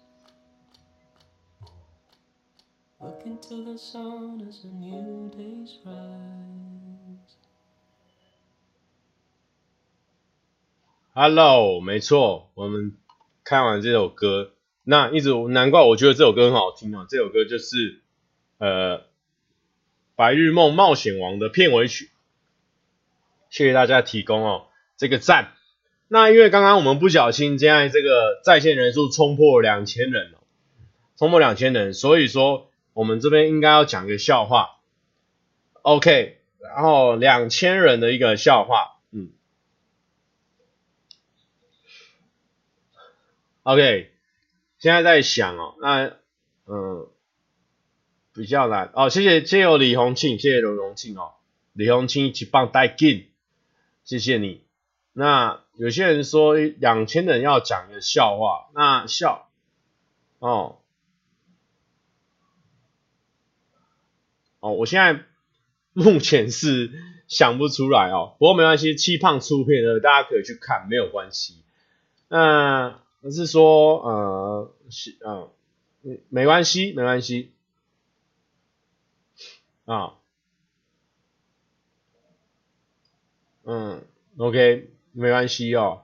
[3.02, 7.38] Look into the sun as a new day's rise.
[11.16, 12.98] Hello，没错，我们
[13.44, 14.54] 看完这首歌，
[14.84, 17.06] 那一直难怪我觉得这首歌很好听哦。
[17.10, 18.02] 这首歌就是
[18.58, 19.00] 呃《
[20.19, 22.11] 白日梦冒险王》的片尾曲，
[23.51, 24.67] 谢谢大家提供哦
[24.97, 25.53] 这个赞。
[26.09, 30.43] 那因为刚刚我们不小心现在这个在线人数冲破两千人哦，
[31.17, 34.81] 冲破两千人，所以说我们这边应该要讲一个笑话。
[35.83, 39.31] OK，然后两千人的一个笑话，嗯。
[43.63, 44.11] OK，
[44.81, 46.17] 现在在想哦，那
[46.67, 47.07] 嗯
[48.39, 51.33] 比较难哦，谢谢谢谢李红庆，谢谢刘荣庆哦，
[51.73, 53.27] 李红庆一起帮带进，
[54.05, 54.63] 谢谢你。
[55.13, 59.49] 那有些人说两千人要讲一个笑话，那笑
[60.39, 60.79] 哦
[64.61, 65.25] 哦，我现在
[65.93, 66.93] 目前是
[67.27, 71.57] 想不出来哦，不过没关系，气胖出片的大家可以去看，没有关系。
[72.29, 73.01] 那。
[73.21, 75.51] 而是说，呃，是，嗯，
[76.29, 77.51] 没关系，没关系，
[79.89, 80.19] 啊，
[83.65, 84.05] 嗯
[84.37, 86.03] ，OK，没关系哦，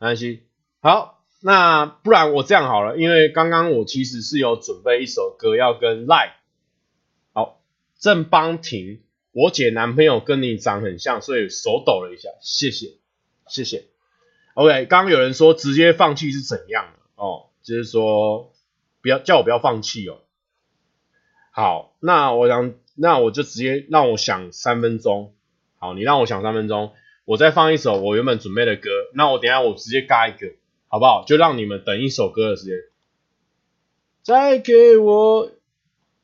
[0.00, 0.42] 没关系。
[0.80, 6.40] 好，那不然我这样好了，因为刚刚我其实是有准备一首歌要跟赖，
[7.32, 7.62] 好，
[7.96, 12.98] 郑邦婷，我姐男朋友跟你长很像，所以手抖了一下，谢谢，
[13.46, 13.86] 谢谢。
[14.54, 17.50] OK，刚刚有人说直接放弃是怎样的哦？
[17.62, 18.52] 就是说
[19.00, 20.22] 不要叫我不要放弃哦。
[21.60, 25.34] 好，那我想那我就直接让我想三分钟。
[25.78, 26.94] 好，你让我想三分钟，
[27.26, 28.88] 我再放一首我原本准备的歌。
[29.12, 30.54] 那我等下我直接嘎一个，
[30.88, 31.22] 好不好？
[31.26, 32.76] 就让你们等一首歌的时间。
[34.22, 35.52] 再给我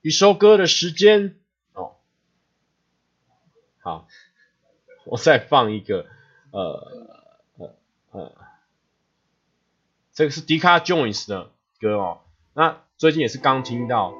[0.00, 1.36] 一首歌的时间
[1.74, 1.96] 哦。
[3.82, 4.08] 好，
[5.04, 6.06] 我再放一个，
[6.50, 7.20] 呃
[7.58, 7.74] 呃
[8.12, 8.32] 呃，
[10.14, 12.20] 这个是 Deca Joins 的歌哦。
[12.54, 14.14] 那最近也是刚听到，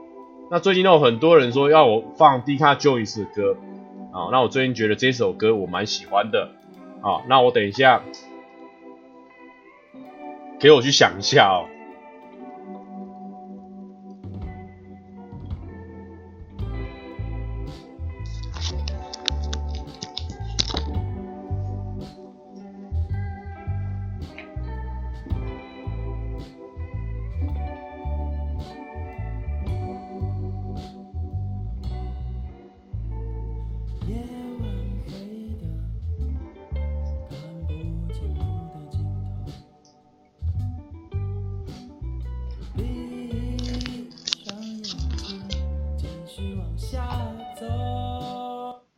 [0.50, 3.56] 那最近都有很多人说要我放 Deca Joins 的歌
[4.12, 4.28] 啊。
[4.30, 6.50] 那我最近觉得这首歌我蛮喜欢的
[7.02, 7.22] 啊。
[7.28, 8.02] 那我等一下
[10.60, 11.75] 给我去想一下哦。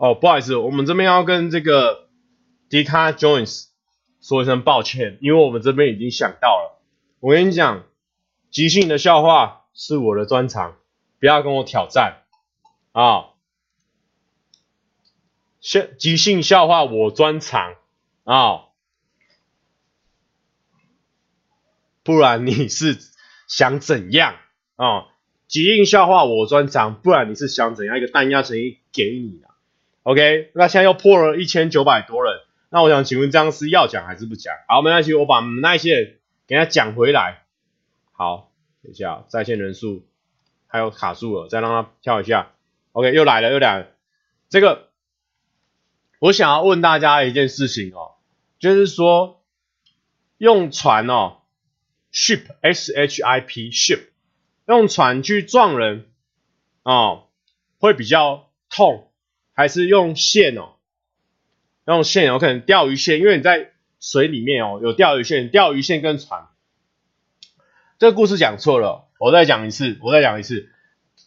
[0.08, 2.08] 哦，不好意思，我们这边要跟这个
[2.70, 3.66] Deca Joins
[4.22, 6.80] 说一声抱歉，因为我们这边已经想到了。
[7.20, 7.84] 我跟你讲，
[8.50, 10.76] 即兴的笑话是我的专长，
[11.20, 12.22] 不要跟我挑战
[12.92, 13.34] 啊！
[15.60, 17.74] 笑即兴笑话我专长
[18.24, 18.62] 啊，
[22.02, 22.96] 不然你是
[23.46, 24.36] 想怎样
[24.76, 25.08] 啊？
[25.48, 27.98] 即兴笑话我专长，不然你是想怎样？
[27.98, 29.47] 一个弹压声音给你的。
[30.08, 32.40] OK，那现在又破了一千九百多人，
[32.70, 34.54] 那我想请问这样是要讲还是不讲？
[34.66, 37.42] 好，没关系，我把那些给他讲回来。
[38.12, 38.50] 好，
[38.82, 40.06] 等一下在线人数
[40.66, 42.52] 还有卡住了，再让他跳一下。
[42.92, 43.88] OK，又来了，又来了。
[44.48, 44.88] 这个
[46.20, 48.12] 我想要问大家一件事情哦，
[48.58, 49.42] 就是说
[50.38, 51.42] 用船哦
[52.14, 54.04] ，ship S H I P ship，
[54.66, 56.06] 用船去撞人
[56.82, 57.24] 哦，
[57.78, 59.07] 会比较痛。
[59.58, 60.76] 还是用线哦，
[61.84, 66.46] 用线有可能钓鱼线，因为你在水里面哦，有钓鱼线，钓鱼线跟船。
[67.98, 70.70] 这个故事讲错了，我再讲一次，我再讲一次，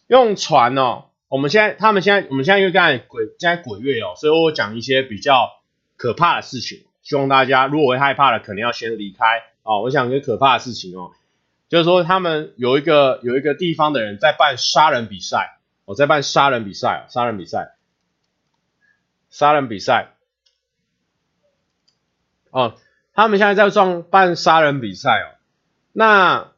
[0.06, 5.50] 用船哦，我们现在他们现在我们现在因为刚才鬼现在鬼月哦，所以我讲一些比较
[5.98, 9.82] 可怕的事情，希望大家如果会害怕的，可能要先离开哦。
[9.82, 11.10] 我讲一个可怕的事情哦，
[11.68, 17.74] 就是说他们有一个有一个地方的人在办杀人比赛，我在办杀人比赛，杀人比赛。
[19.32, 20.14] 杀人比赛，
[22.50, 22.76] 哦，
[23.14, 25.40] 他们现在在撞办杀人比赛哦。
[25.92, 26.52] 那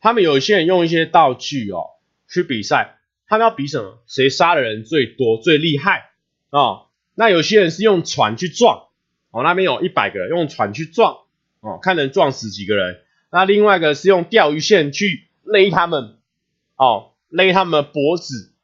[0.00, 3.98] 他们有些人用一些道具哦去比赛，他们要比什么？
[4.06, 6.12] 谁杀的人最多最厉害
[6.50, 6.86] 哦？
[7.16, 8.86] 那有些人是用船去撞
[9.32, 11.24] 哦，那边有一百个人用船去撞
[11.58, 13.02] 哦，看能撞死几个人。
[13.32, 16.18] 那另外一个是用钓鱼线去勒他们
[16.76, 18.54] 哦，勒他们的脖子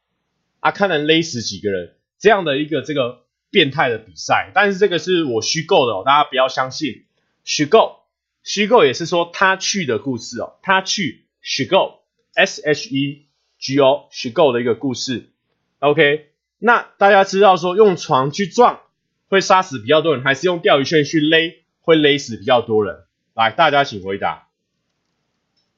[0.61, 1.96] 啊，看能勒死几个人。
[2.19, 7.05] 这样的一个这个变态的比赛，但是这个是我虚构的哦，大家不要相信
[7.45, 8.01] 虚构，
[8.43, 12.03] 虚构也是说他去的故事哦，他去虚构
[12.35, 13.27] ，S H E
[13.59, 15.31] G O 虚构的一个故事
[15.79, 18.81] ，OK，那大家知道说用床去撞
[19.29, 23.05] 会杀死比较多人，还是用钓鱼线去勒会勒死比较多人？
[23.35, 24.49] 来，大家请回答，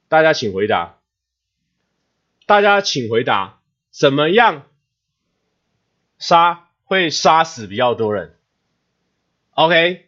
[0.09, 0.99] 大家请回答，
[2.47, 3.61] 大家请回答，
[3.91, 4.65] 怎么样？
[6.19, 8.35] 杀会杀死比较多人
[9.55, 10.07] ，OK，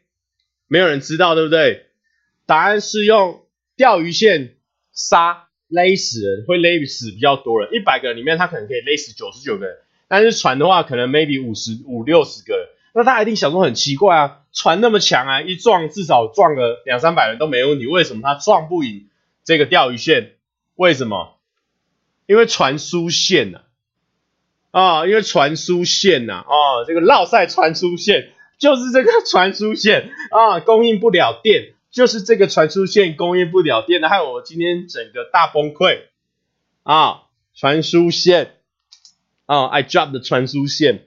[0.66, 1.86] 没有人知道对不对？
[2.46, 3.44] 答案是用
[3.76, 4.56] 钓鱼线
[4.92, 7.68] 杀勒死人，会勒死比较多人。
[7.72, 9.76] 一百个人里面，他可能可以勒死九十九个人，
[10.08, 12.66] 但是船的话，可能 maybe 五十五六十个人。
[12.92, 19.08] 那他一定想说很奇怪啊，船那么强啊，一撞至少撞个两三百人都没问题，为什么他撞不赢
[19.44, 20.32] 这个钓鱼线？
[20.74, 21.38] 为什么？
[22.26, 23.58] 因为船输线了。
[23.58, 23.69] 啊、
[24.72, 36.02] 哦，因为传输线呐、啊，哦，这个绕赛传输线就是这个传输线啊，供应不了电，就是这个传输线供应不了电，害我今天整个大崩溃
[36.84, 37.22] 啊！
[37.52, 38.54] 传输线
[39.46, 41.06] 啊，I drop 的传输线，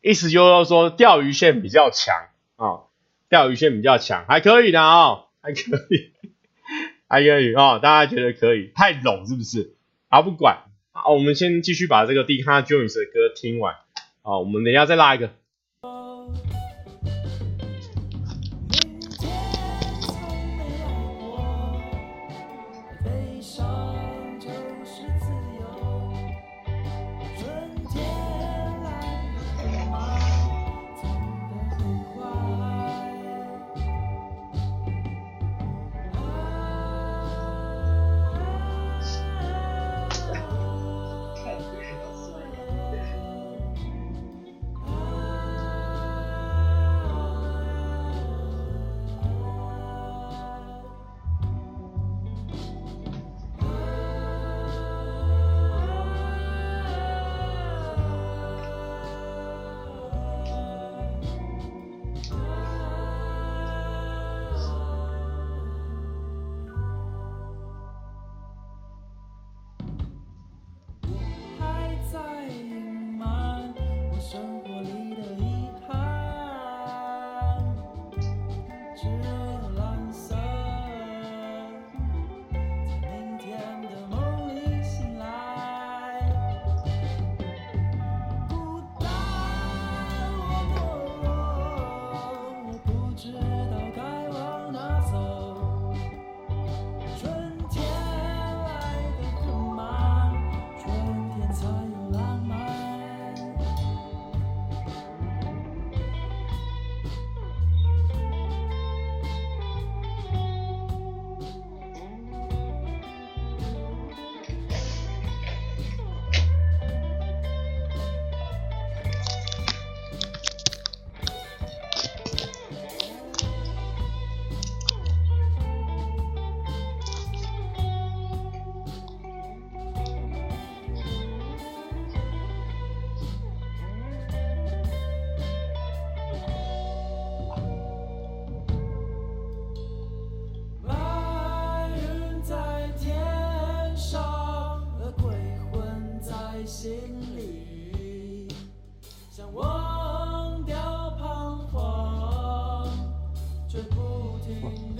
[0.00, 2.14] 意思就是说钓鱼线比较强
[2.56, 2.88] 啊，
[3.28, 6.12] 钓鱼线比较强，还可以的啊、还可以，
[7.08, 8.72] 还可以啊、哦，大家觉得可以？
[8.74, 9.74] 太冷是不是？
[10.08, 10.62] 啊，不管。
[11.04, 13.76] 好，我们先继续把这个 Deca Joins 的歌听完。
[14.22, 15.30] 好，我们等下再拉一个。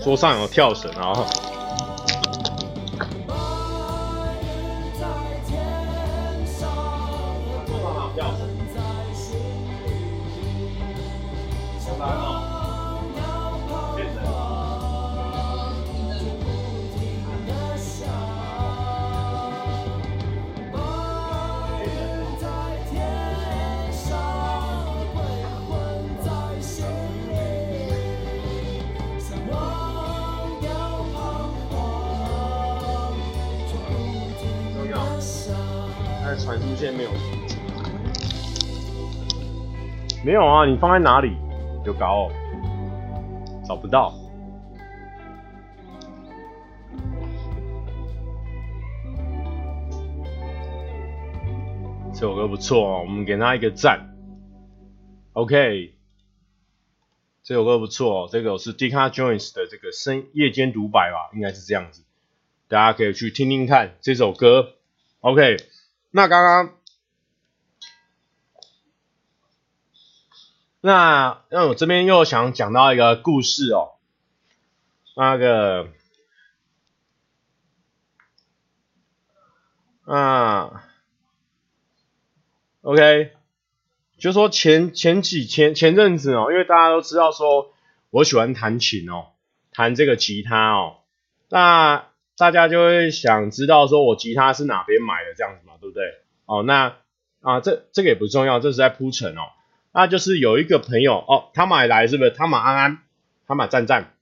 [0.09, 1.23] 桌上有跳绳，然后。
[36.79, 37.11] 传输线没有，
[40.23, 40.65] 没有啊！
[40.65, 41.35] 你放在哪里？
[41.85, 42.31] 有搞哦，
[43.67, 44.13] 找不到。
[52.13, 54.15] 这首歌不错哦，我们给他一个赞。
[55.33, 55.93] OK，
[57.43, 62.03] 这首歌不错哦，这个是 Deacon Jones 的这个深夜间独白吧，应该是这样子，
[62.67, 64.75] 大家可以去听听看这首歌。
[65.21, 65.57] OK。
[66.11, 66.75] 那刚刚，
[70.81, 73.91] 那那我这边又想讲到一个故事哦，
[75.15, 75.89] 那个，
[80.05, 80.83] 啊
[82.81, 83.33] ，OK，
[84.17, 87.71] 就说前前几前前阵子哦，因为大家都知道说
[88.09, 89.33] 我喜欢弹琴哦，
[89.71, 91.01] 弹这个吉他哦，
[91.49, 92.08] 那。
[92.39, 96.05] 大家就会想知道说我吉他是哪边买的这样子嘛，对不对？
[96.45, 96.95] 哦，那
[97.41, 99.41] 啊这这个也不重要，这是在铺陈哦。
[99.91, 102.31] 那就是有一个朋友哦，他买来是不是？
[102.31, 102.99] 汤马安安，
[103.45, 104.13] 汤马赞赞，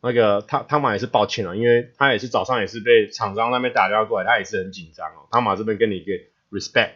[0.00, 5.26] 那个汤汤马也是抱歉了，因为他也是早上也是被厂商那边打电话过来，他也是很紧张哦。
[5.32, 6.12] 汤马这边跟你一个
[6.52, 6.92] respect，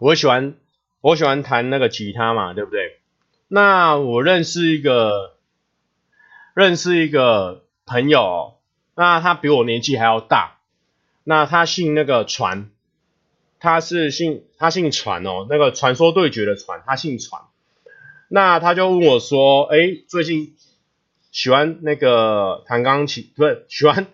[0.00, 0.56] 我喜欢
[1.00, 2.98] 我喜欢弹那个吉他嘛，对不对？
[3.46, 5.36] 那我认识一个
[6.54, 8.53] 认识一个朋友。
[8.96, 10.58] 那他比我年纪还要大，
[11.24, 12.70] 那他姓那个传，
[13.58, 17.42] 他是姓他姓传哦，那个传说对决的传，他姓传。
[18.28, 19.76] 那他就问我说，哎，
[20.08, 20.54] 最近
[21.32, 24.06] 喜欢那个弹钢琴，不是喜欢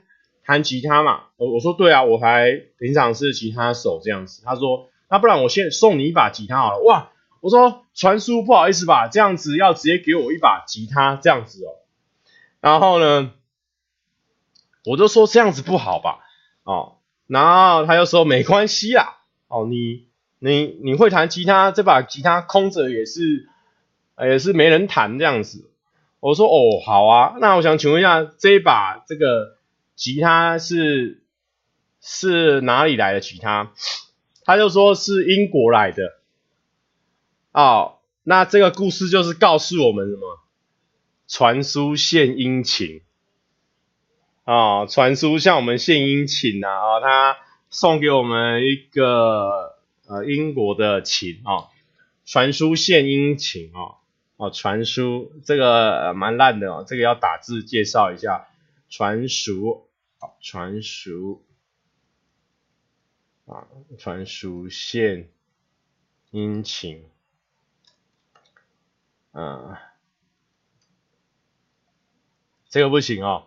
[0.45, 1.25] 弹吉他嘛？
[1.37, 4.43] 我我说对啊，我还平常是吉他手这样子。
[4.45, 6.83] 他说，那不然我先送你一把吉他好了。
[6.83, 7.11] 哇，
[7.41, 11.77] 我说传叔不好意思吧，这样子要直接给我一把吉他这样子哦。
[12.61, 13.33] 然后呢？
[14.85, 16.21] 我就说这样子不好吧，
[16.65, 19.19] 哦，然后他就说没关系啦，
[19.49, 20.07] 哦，你
[20.39, 23.49] 你你会弹吉他，这把吉他空着也是
[24.19, 25.71] 也是没人弹这样子。
[26.21, 29.57] 我说哦，好啊，那我想请问一下，这一把这个
[29.97, 31.23] 吉他是
[32.01, 33.73] 是哪里来的吉他？
[34.45, 36.19] 他就说是英国来的。
[37.53, 40.39] 哦，那这个故事就是告诉我们什么？
[41.27, 43.03] 传书献殷勤。
[44.51, 46.67] 啊，传书向我们献殷勤呐！
[46.67, 47.39] 啊，他
[47.69, 49.79] 送给我们一个
[50.09, 51.69] 呃英国的琴啊，
[52.25, 54.03] 传书献殷勤啊，
[54.39, 58.49] 哦，传书这个蛮烂的哦，这个要打字介绍一下，
[58.89, 59.87] 传书，
[60.19, 61.45] 好，传书
[63.47, 65.29] 啊，传书献
[66.33, 67.05] 殷勤，
[69.31, 69.77] 嗯，
[72.69, 73.47] 这个不行哦。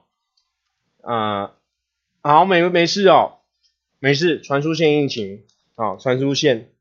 [1.03, 1.53] 啊、
[2.21, 3.39] 好，没没事哦，
[3.99, 4.39] 没事。
[4.39, 5.45] 传书献殷勤
[5.75, 6.71] 啊，传输线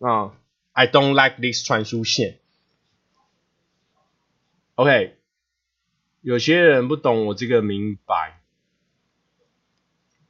[0.00, 0.34] 啊
[0.72, 2.40] ，I don't like this 传输线。
[4.74, 5.16] OK，
[6.20, 8.40] 有些人不懂我这个明白，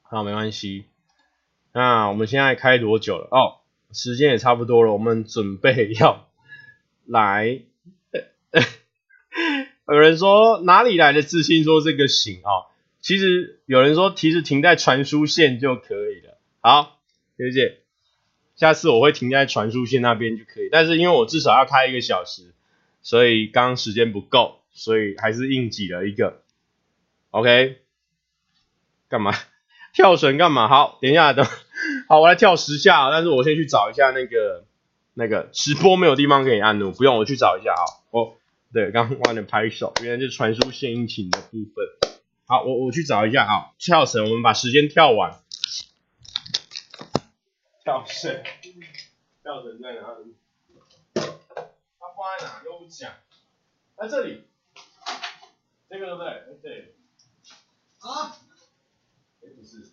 [0.03, 0.85] 好，没关系。
[1.73, 3.29] 那我们现在开多久了？
[3.31, 6.29] 哦，时间也差不多了，我们准备要
[7.07, 7.63] 来。
[9.89, 12.69] 有人说哪里来的自信说这个行啊？
[13.09, 16.37] 其实有人说，其实停在传输线就可以了。
[16.61, 17.01] 好，
[17.39, 17.79] 谢谢。
[18.55, 20.69] 下次我会停在传输线那边就可以。
[20.71, 22.53] 但是因为我至少要开一个小时，
[23.01, 26.43] 所以刚刚时间不够，所以还是硬挤了一个。
[27.31, 27.79] OK，
[29.09, 29.33] 干嘛？
[29.95, 30.69] 跳绳干嘛？
[30.69, 31.47] 好，等一下，等，
[32.11, 33.11] 好，我来跳十下。
[33.11, 34.67] 但是我先去找一下那个
[35.15, 37.85] 那个直播没有地方可以按的，不用我去找一下啊。
[38.11, 38.35] 哦，
[38.75, 42.08] 对，刚刚忘了拍手，原来是传输线引擎的部分。
[42.51, 45.39] 好，我我去找一下啊，跳绳，我们把时间跳完。
[47.85, 48.43] 跳绳，
[49.43, 50.35] 跳绳在哪里？
[51.13, 53.13] 它放在哪又不讲？
[53.99, 54.49] 在这里。
[55.91, 56.15] 这个对
[56.55, 56.63] 不对？
[56.63, 56.97] 对。
[57.99, 58.39] 啊？
[59.43, 59.93] 哎，不是。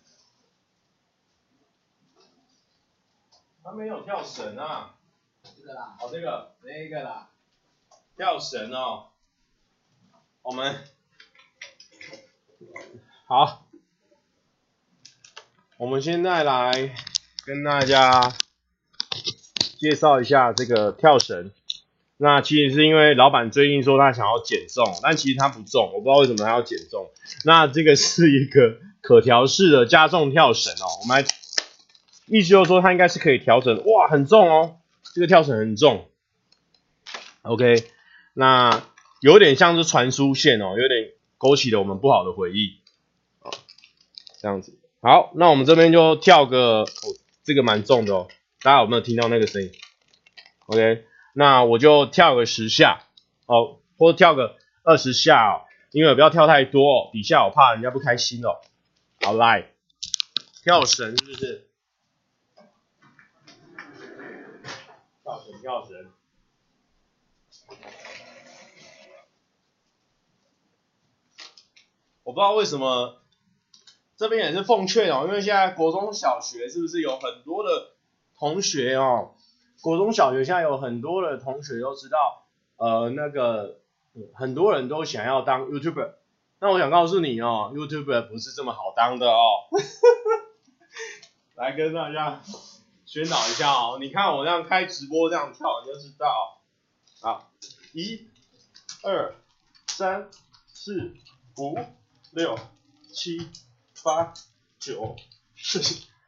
[3.62, 4.98] 它没有跳绳啊。
[5.42, 5.98] 这个啦。
[6.00, 6.56] 哦，这个。
[6.62, 7.28] 那个啦。
[8.16, 9.10] 跳绳哦。
[10.40, 10.82] 我们
[13.26, 13.66] 好，
[15.78, 16.94] 我们现在来
[17.44, 18.32] 跟大家
[19.78, 21.50] 介绍一下这个跳绳。
[22.18, 27.10] 那其实是因为老板最近说他想要减重，但其实他不重，我不知道为什么他要减重。
[27.44, 31.28] 那这个是一个可调式的加重跳绳哦，我们来，
[32.26, 34.78] 意思就是说它应该是可以调整，哇，很重哦，
[35.14, 36.08] 这个跳绳很重。
[37.42, 37.84] OK，
[38.32, 38.82] 那
[39.20, 42.80] 有点像是传输线哦，有点勾起了我们不好的回忆。
[43.40, 43.50] 啊，
[44.40, 46.86] 这样子，好，那我们这边就跳个，哦，
[47.44, 48.28] 这个蛮重的哦，
[48.60, 49.70] 大家有没有听到那个声音
[50.66, 51.04] ？OK。
[51.38, 53.04] 那我就跳个十下，
[53.44, 58.56] 哦，或者跳个二十下哦，因为不要跳太多哦，底下我怕人家不开心哦。
[59.20, 59.70] 好，来，
[60.64, 61.68] 跳绳是不是？
[65.22, 66.15] 跳绳，跳绳。
[72.26, 73.20] 我不知道为什么
[74.16, 77.92] 这边也是奉劝哦，因为现在国中小学是不是有很多的
[78.36, 79.36] 同学哦？
[79.80, 82.44] 国中小学现在有很多的同学都知道，
[82.78, 83.78] 呃，那个
[84.34, 86.14] 很多人都想要当 YouTuber。
[86.58, 89.68] 那我想告诉你哦，YouTuber 不是这么好当的哦。
[91.54, 92.42] 来跟大家
[93.04, 96.60] 宣导一下哦，你看我这样开直播这样跳，你就知道。
[97.20, 97.52] 好，
[97.92, 98.26] 一、
[99.04, 99.36] 二、
[99.86, 100.28] 三、
[100.66, 101.14] 四、
[101.58, 101.78] 五、
[102.36, 102.58] 六、
[103.14, 103.50] 七、
[104.04, 104.34] 八、
[104.78, 105.16] 九、
[105.54, 105.82] 十、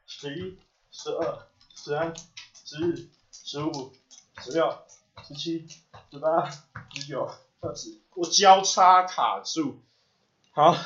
[0.07, 0.59] 十一、
[0.91, 1.47] 十二、
[1.77, 2.25] 十三、十
[2.65, 3.11] 四。
[3.31, 3.95] 十五、
[4.43, 4.87] 十六、
[5.27, 5.67] 十七、
[6.11, 7.31] 十八、十九、
[7.61, 9.81] 二十，我交叉卡住，
[10.53, 10.77] 好，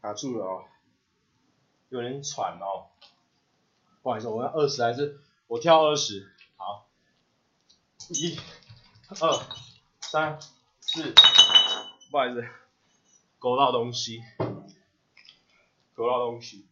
[0.00, 0.64] 卡住了哦，
[1.88, 2.90] 有点喘哦，
[4.02, 6.34] 不好意思，我要二十还是我跳二十？
[6.56, 6.88] 好，
[8.08, 8.36] 一、
[9.20, 9.46] 二、
[10.00, 10.40] 三、
[10.80, 11.14] 四，
[12.12, 12.46] 不好意思，
[13.38, 14.22] 勾到东西，
[15.94, 16.66] 勾到东西，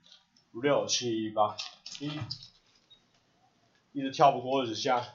[0.52, 1.56] 五六七八
[1.98, 2.20] 一。
[3.92, 5.14] 一直跳不过二十下，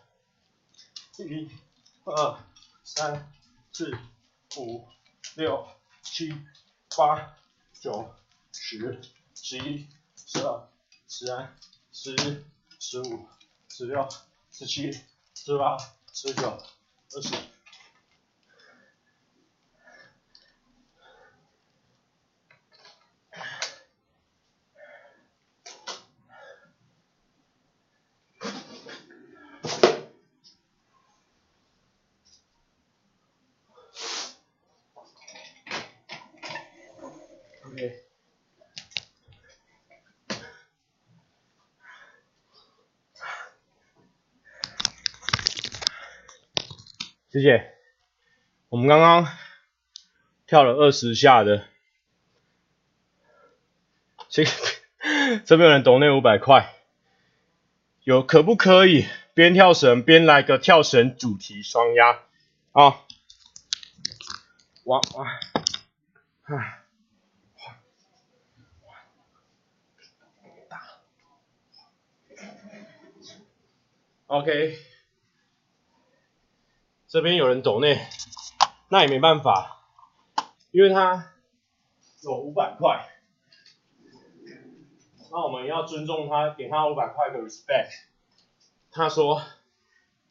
[1.20, 1.48] 一、
[2.06, 2.40] 二、
[2.84, 3.32] 三、
[3.72, 3.96] 四、
[4.58, 4.88] 五、
[5.36, 5.68] 六、
[6.02, 6.34] 七、
[6.98, 7.38] 八、
[7.80, 8.12] 九、
[8.52, 9.00] 十、
[9.36, 10.68] 十一、十二、
[11.08, 11.56] 十三、
[11.92, 12.44] 十四、
[12.80, 13.28] 十五、
[13.70, 14.10] 十六、
[14.52, 14.92] 十七、
[15.36, 15.78] 十八、
[16.12, 16.50] 十九、
[17.14, 17.55] 二十。
[47.36, 47.74] 谢谢，
[48.70, 49.28] 我们刚刚
[50.48, 51.66] 跳了二十下的，
[54.30, 54.46] 这
[55.44, 56.74] 这边有人懂那五百块，
[58.06, 62.22] 有可不可以边跳绳边来个跳绳主题双压
[62.72, 63.02] 啊？
[64.86, 65.28] 哇哇，
[66.44, 66.86] 啊，
[70.70, 70.82] 大
[74.28, 74.95] ，OK。
[77.16, 78.06] 这边有人抖内，
[78.90, 79.86] 那也没办法，
[80.72, 81.32] 因为他
[82.22, 83.08] 有五百块，
[85.32, 87.88] 那我们要尊重他，给他五百块的 respect。
[88.92, 89.42] 他说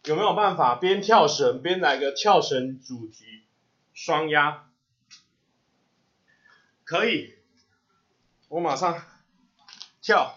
[0.04, 3.46] 有没有办法边跳绳边来个跳绳主题
[3.94, 4.68] 双压？
[6.84, 7.38] 可以，
[8.48, 9.02] 我马上
[10.02, 10.36] 跳，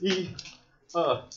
[0.00, 0.30] 一、
[0.92, 1.28] 二。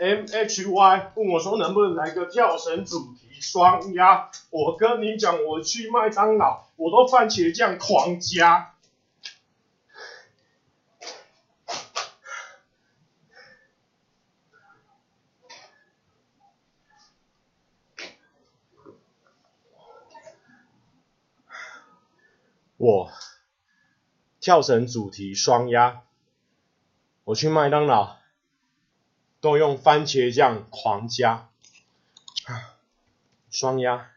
[0.00, 4.30] M H Y 问我说能不能来个跳绳主题双压？
[4.48, 8.72] 我跟你讲，我去麦当劳，我都番茄酱狂加。
[22.78, 23.10] 我
[24.40, 26.00] 跳绳主题双压，
[27.24, 28.19] 我去麦当劳。
[29.40, 31.48] 都用番茄酱狂加，
[32.44, 32.76] 啊
[33.50, 34.10] 双压，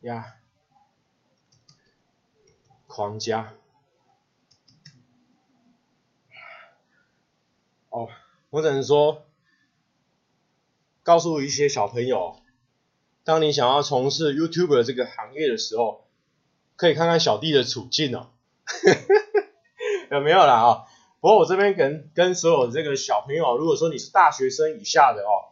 [0.00, 0.34] 压，
[2.86, 3.54] 狂加。
[7.90, 8.08] 哦，
[8.50, 9.26] 我只能说，
[11.02, 12.42] 告诉一些小朋友，
[13.24, 16.06] 当你想要从事 YouTube 这个行业的时候，
[16.76, 18.30] 可以看看小弟的处境哦。
[20.10, 20.87] 有没有啦啊？
[21.20, 25.50] 不过我这边跟跟所有这个小朋友，如果说你是大学生以下的哦，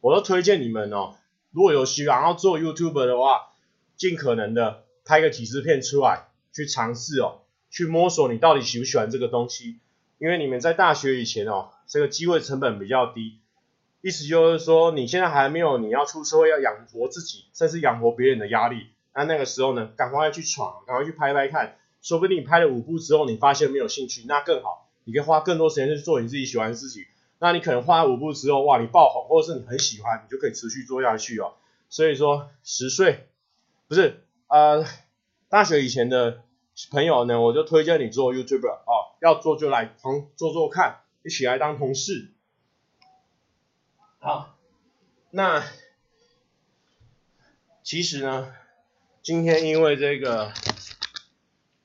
[0.00, 1.14] 我都推荐你们哦，
[1.52, 3.48] 如果有需要要做 YouTube 的话，
[3.96, 9.78] 尽可能的拍个几支片出来，去尝试哦，去摸索你到底喜不喜欢这个东西。
[10.18, 13.38] 因为你们在大学以前哦，这个机会成本比较低，
[14.00, 18.88] 意思就是说你现在还没有你要出社会要养活自己，甚至养活别人的压力。
[19.14, 27.04] 那那个时候呢，赶快去闯，赶快去拍拍看，说不定你拍了五部之后，你发现没有兴趣，那更好，你可以花更多时间去做你自己喜欢的事情。
[27.38, 31.54] 那你可能花了五步之后，哇，你爆红，或者是你很喜欢，你就可以持续做下去哦。
[31.88, 33.28] 所以说，十岁
[33.86, 34.84] 不是呃，
[35.48, 36.42] 大学以前的
[36.90, 39.14] 朋友呢，我就推荐你做 YouTuber 哦。
[39.20, 42.30] 要做就来同做做看，一起来当同事。
[44.18, 44.56] 好，
[45.30, 45.64] 那
[47.82, 48.54] 其实呢，
[49.22, 50.52] 今天因为这个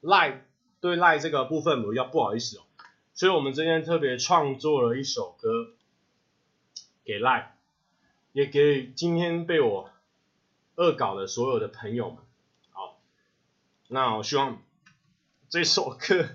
[0.02, 0.42] Line
[0.82, 2.62] 对 Line 这个部分比较不好意思哦，
[3.20, 5.74] 所以我们今天特别创作了一首歌
[7.04, 7.48] 给 Line，
[8.32, 9.92] 也给今天被我
[10.76, 12.20] 恶搞的所有的朋友们。
[12.72, 12.98] 好，
[13.90, 14.62] 那我希望
[15.50, 16.30] 这首歌。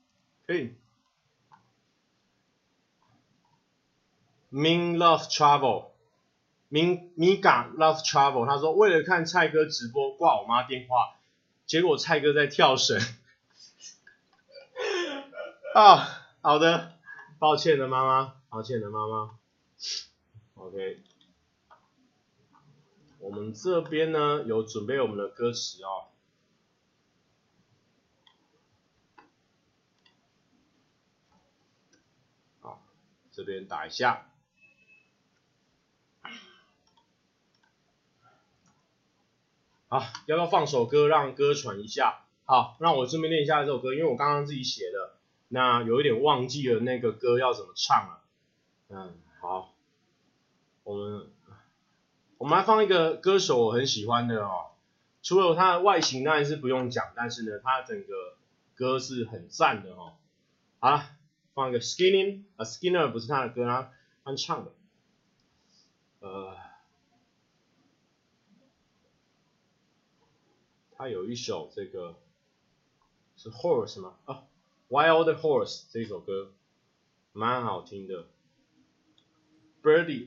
[0.48, 0.74] 可以
[4.50, 7.10] ，Min Love Travel，Ming
[7.42, 11.18] 咳 Love Travel，他说为了看蔡哥直播挂我妈电话，
[11.66, 12.98] 结果蔡哥在跳绳。
[15.74, 16.98] 啊，好的，
[17.38, 19.38] 抱歉的妈妈，抱歉的妈妈。
[20.54, 21.02] OK，
[23.18, 26.08] 我们这边呢有准备我们的歌词哦。
[32.60, 32.82] 好
[33.30, 34.30] 这边打一下，
[39.88, 42.24] 好，要不要放首歌让歌传一下？
[42.46, 45.19] 好，让我这边练一下这首歌，因为我刚刚自己写的，
[45.52, 48.22] 那有一点忘记了那个歌要怎么唱了。
[48.88, 49.74] 嗯，好，
[50.84, 51.30] 我们
[52.38, 54.70] 我们来放一个歌手我很喜欢的哦，
[55.22, 58.36] 除了他的外形当然是不用讲，但是呢，他整个
[58.74, 60.14] 歌是很赞的哦。
[60.78, 61.04] 好了。
[61.52, 63.66] 放一个 Skinny，啊 Skinner 不是他的歌，
[64.24, 64.72] 他唱的。
[66.20, 66.56] 呃，
[70.92, 72.14] 他有一首这个
[73.36, 74.14] 是 Horse 吗？
[74.26, 74.44] 啊
[74.90, 76.52] ，Wild Horse 这首歌
[77.32, 78.26] 蛮好听的。
[79.82, 80.26] Birdy，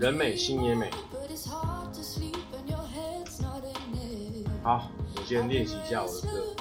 [0.00, 0.90] 人美心也美。
[4.62, 6.54] 好，我先练习一下我的歌。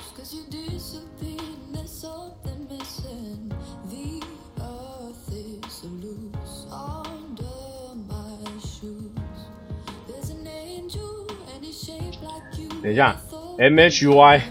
[12.82, 13.18] 等一下
[13.58, 14.42] ，M H Y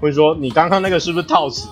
[0.00, 1.68] 会说你刚刚那个是不是套词？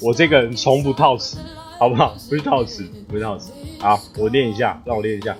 [0.00, 1.38] 我这个人从不套词，
[1.78, 2.14] 好不好？
[2.28, 3.50] 不是套词，不是套词。
[3.80, 5.34] 好，我练一下，让我练一下。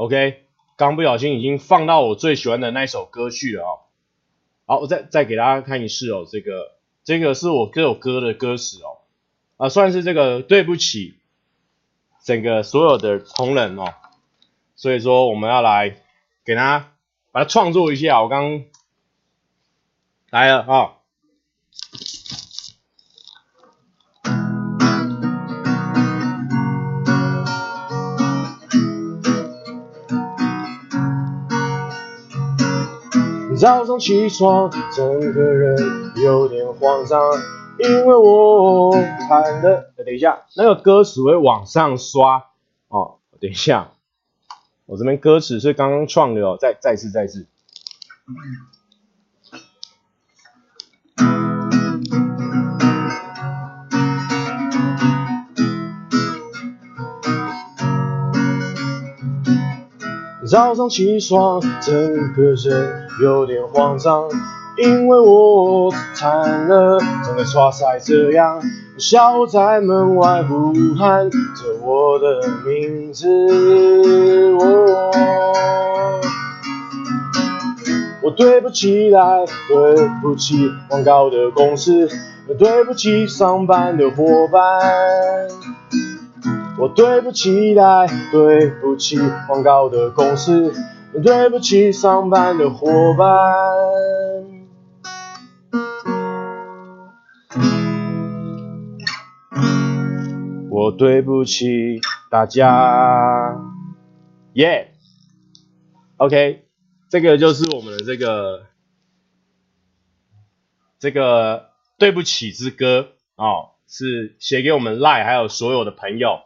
[0.00, 0.44] ok
[0.76, 3.80] 刚不小心已经放到我最喜欢的那首歌去了哦。
[4.64, 6.72] 好我再再给大家看一次哦这个
[7.04, 9.04] 这个是我这首歌的歌词哦。
[9.58, 11.18] 啊算是这个对不起
[12.24, 13.94] 整个所有的同仁哦，
[14.76, 15.96] 所以说我们要来
[16.44, 16.92] 给他
[17.32, 18.64] 把它创作一下，我刚
[20.30, 20.92] 来了啊。
[33.58, 37.20] 早上起床，整个人有点慌张，
[37.82, 39.92] 因为我看的。
[39.96, 42.44] 等一下，那个歌词会往上刷
[42.88, 43.18] 哦。
[43.40, 43.92] 等一下，
[44.86, 46.56] 我这边歌词是刚刚创的哦。
[46.60, 47.46] 再再次再次。
[60.50, 64.28] 早上起床，整个人有点慌张，
[64.82, 68.60] 因为我惨了，整个剉赛这样，
[68.96, 71.38] 小我在门外呼喊着
[71.82, 73.28] 我的名字，
[74.54, 75.10] 我，
[78.22, 82.08] 我对不起来，对不起广告的公司，
[82.58, 84.80] 对不起上班的伙伴。
[86.78, 90.72] 我对不起来，对不起广告的公司，
[91.22, 93.28] 对不起上班的伙伴。
[100.80, 102.00] 我对不起
[102.30, 103.54] 大家，
[104.54, 104.94] 耶、
[106.16, 106.64] ，OK，
[107.10, 108.66] 这个就是我们的这个
[110.98, 116.44] 这个对不起之歌哦，是写给我们赖还有所有的朋友。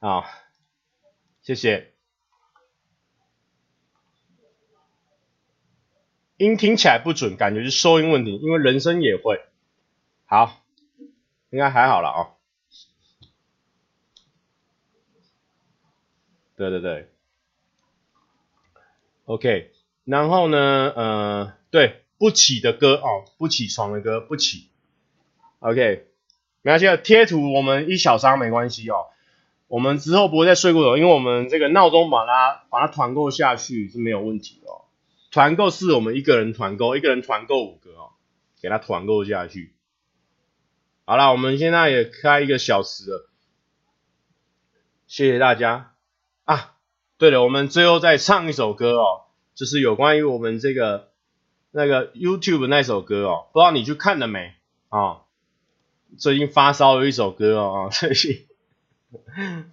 [0.00, 0.24] 啊、
[1.40, 1.94] 谢谢。
[6.36, 9.40] 音听起来不准，感觉是收音问题，因为人声也会。
[10.26, 10.63] 好，
[11.54, 12.34] 应该还好了哦。
[16.56, 17.08] 对对对。
[19.26, 19.70] OK，
[20.02, 24.68] 然后呢，呃，对，不起的歌哦，不起床的歌，不起。
[25.60, 26.08] OK，
[26.62, 29.06] 没关系，贴图我们一小张没关系哦。
[29.68, 34.86] 我们之后不会再睡过头，因为我们这个闹钟把它把它团购下去是没有问题的哦。
[35.30, 38.10] 团购是我们一个人团购，一个人团购五个哦，
[38.60, 39.73] 给他团购下去。
[41.06, 43.30] 好了，我们现在也开一个小时了，
[45.06, 45.92] 谢谢大家
[46.44, 46.76] 啊。
[47.18, 49.24] 对了，我们最后再唱一首歌哦，
[49.54, 51.10] 就是有关于我们这个
[51.72, 54.54] 那个 YouTube 那首歌哦，不知道你去看了没
[54.88, 55.22] 啊、
[56.18, 58.46] 最近发烧的一首歌哦， 最近。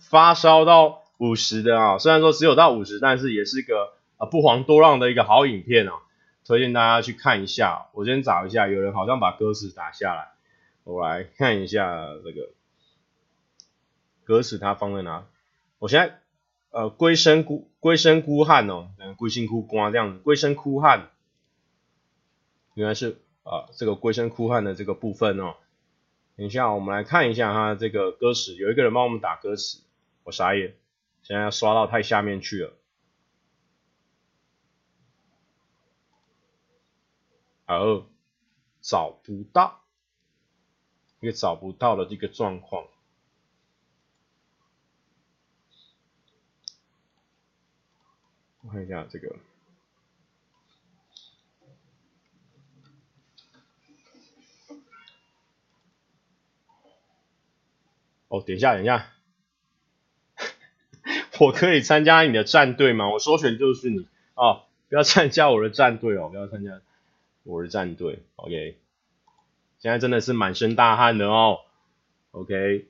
[0.01, 5.93] 发烧到五十的啊，虽然说只有到五十，但是也是个啊不遑多让的一个好影片哦，
[6.45, 7.88] 推荐大家去看一下。
[7.93, 10.32] 我先找一下，有人好像把歌词打下来，
[10.84, 12.49] 我来看一下这个
[14.23, 15.27] 歌词，它放在哪？
[15.79, 16.19] 我现在
[16.71, 21.09] 呃归声孤归声孤汉哦，归心孤瓜这样子，归声孤汉，
[22.73, 25.55] 原来是啊这个归声孤汉的这个部分哦。
[26.38, 28.55] 等一下，我们来看一下他这个歌词。
[28.55, 29.79] 有一个人帮我们打歌词，
[30.23, 30.75] 我傻眼，
[31.21, 32.73] 现在要刷到太下面去了。
[37.67, 38.07] 哦，
[38.82, 39.80] 找不到，
[41.22, 42.86] 一个找不到的这个状况。
[48.63, 49.36] 我看一下这个。
[58.28, 59.11] 哦，等一下，等一下，
[61.39, 63.09] 我可以参加你的战队吗？
[63.11, 66.82] 我首选就是你哦，不要参加我的战队哦，不要参加
[67.43, 68.24] 我的战队。
[68.38, 68.78] OK，
[69.82, 71.59] 现在真的是满身大汗的哦。
[72.32, 72.88] OK，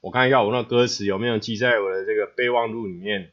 [0.00, 3.30] 我看一下我那歌词有没有记在我的这个备忘录里面，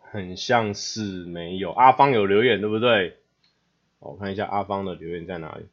[0.00, 1.70] 很像是没有。
[1.70, 3.18] 阿芳有留言对不对？
[3.98, 5.68] 我看一下阿芳的留言在哪里。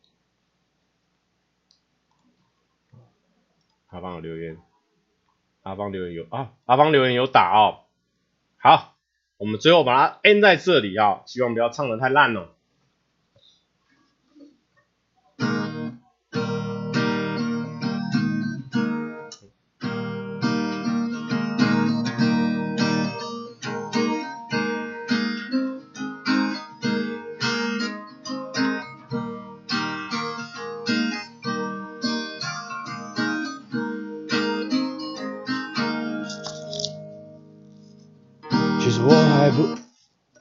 [3.87, 4.57] 阿芳有留言，
[5.63, 7.85] 阿芳留言有啊，阿芳留言有打哦。
[8.57, 8.96] 好，
[9.37, 12.49] 我们最后把它 end 在这里啊，希望不要唱的太烂了。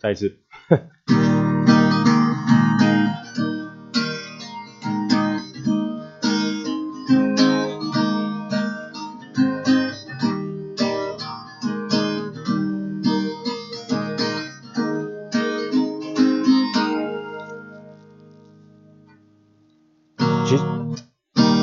[0.07, 0.39] 再一次。
[20.45, 20.57] 其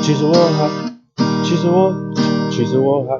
[0.02, 0.68] 其实我还，
[1.44, 1.94] 其实我，
[2.50, 3.18] 其实我还，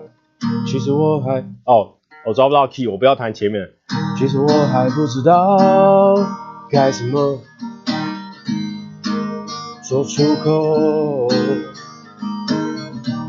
[0.67, 1.95] 其实我还，哦，
[2.27, 3.69] 我抓不到 key，我不要弹前面。
[4.19, 5.59] 其实我还不知道
[6.71, 7.39] 该怎么
[9.83, 11.29] 说出口。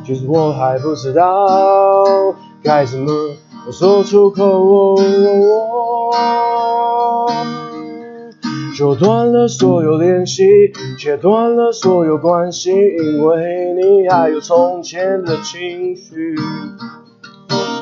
[0.06, 2.06] 其实我还不知道
[2.64, 3.12] 该怎么
[3.70, 4.96] 说出口。
[8.78, 10.44] 就断了所有联系，
[10.98, 16.36] 切断了所有关系，因为你还有从前的情绪。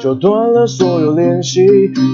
[0.04, 1.66] 就断了所有联系，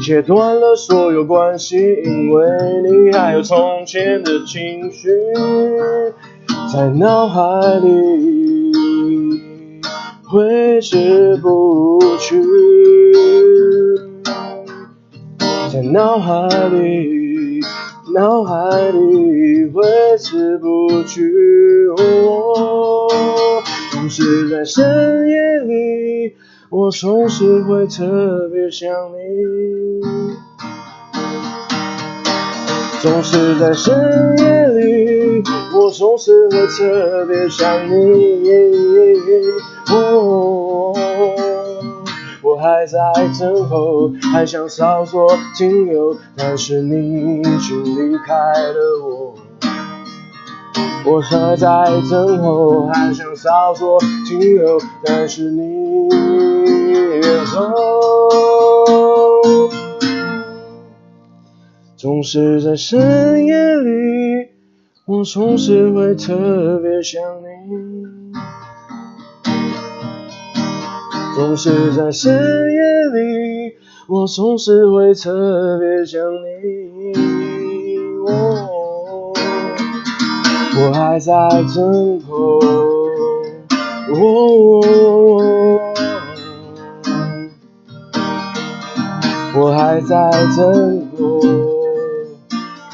[0.06, 1.76] 切断了所有关系，
[2.06, 2.48] 因为
[2.84, 5.10] 你还有从前的情绪，
[6.72, 8.72] 在脑海里
[10.24, 12.40] 挥之不去，
[15.74, 17.18] 在脑海里。
[18.12, 19.84] 脑海里挥
[20.18, 21.32] 之不去，
[21.96, 23.08] 哦，
[24.10, 26.36] 总是在深夜里，
[26.72, 30.02] 我总是会特别想你。
[33.04, 35.44] 总是在深夜里，
[35.76, 38.42] 我总是会特别想你。
[42.42, 42.98] 我还在
[43.40, 49.36] 等候，还想稍作停留，但是你已经离开了我。
[51.06, 51.68] 我还在
[52.10, 57.72] 等候，还想稍作停留，但是你远走。
[61.98, 64.50] 总是在深夜里，
[65.06, 67.50] 我总是会特别想你。
[71.36, 72.80] 总是在深夜
[73.14, 73.74] 里，
[74.08, 77.14] 我总是会特别想你。
[78.28, 78.69] 哦，
[80.82, 81.34] 我还在
[81.76, 82.60] 等候。
[89.56, 91.42] 我还在等候。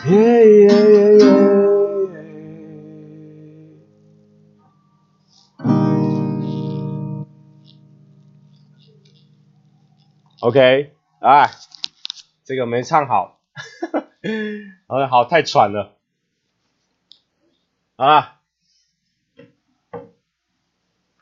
[0.07, 1.25] 耶耶耶耶。
[10.41, 11.51] OK，哎，
[12.43, 13.39] 这个没唱好，
[14.87, 15.97] 好，好，太喘了，
[17.95, 18.39] 啊，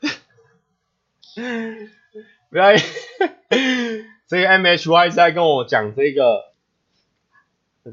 [2.50, 2.72] 不要，
[4.26, 6.52] 这个 MHY 在跟我讲这个，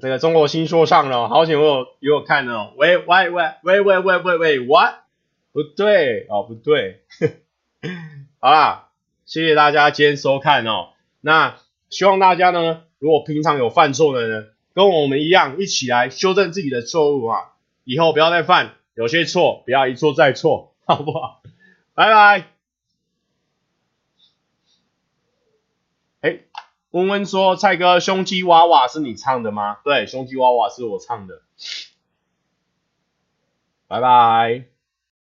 [0.02, 4.96] 这个中国新说唱了，好久没有给我看了，喂喂喂喂喂喂喂喂，what？
[5.54, 7.02] 不对，哦不对，
[8.40, 8.90] 好啦，
[9.26, 10.94] 谢谢大家今天收看哦。
[11.20, 11.58] 那
[11.90, 17.51] 希望大家呢，如果平常有犯错的呢，跟我们一样，一起来修正自己的错误啊，
[17.84, 21.42] 以后不要再犯，有些错不要一错再错，好不好？
[21.94, 22.48] 拜拜。
[26.22, 26.40] 哎，
[26.92, 29.80] 温温说，蔡哥，胸肌娃娃是你唱的吗？
[29.84, 31.42] 对，胸肌娃娃是我唱的。
[33.88, 34.66] 拜拜。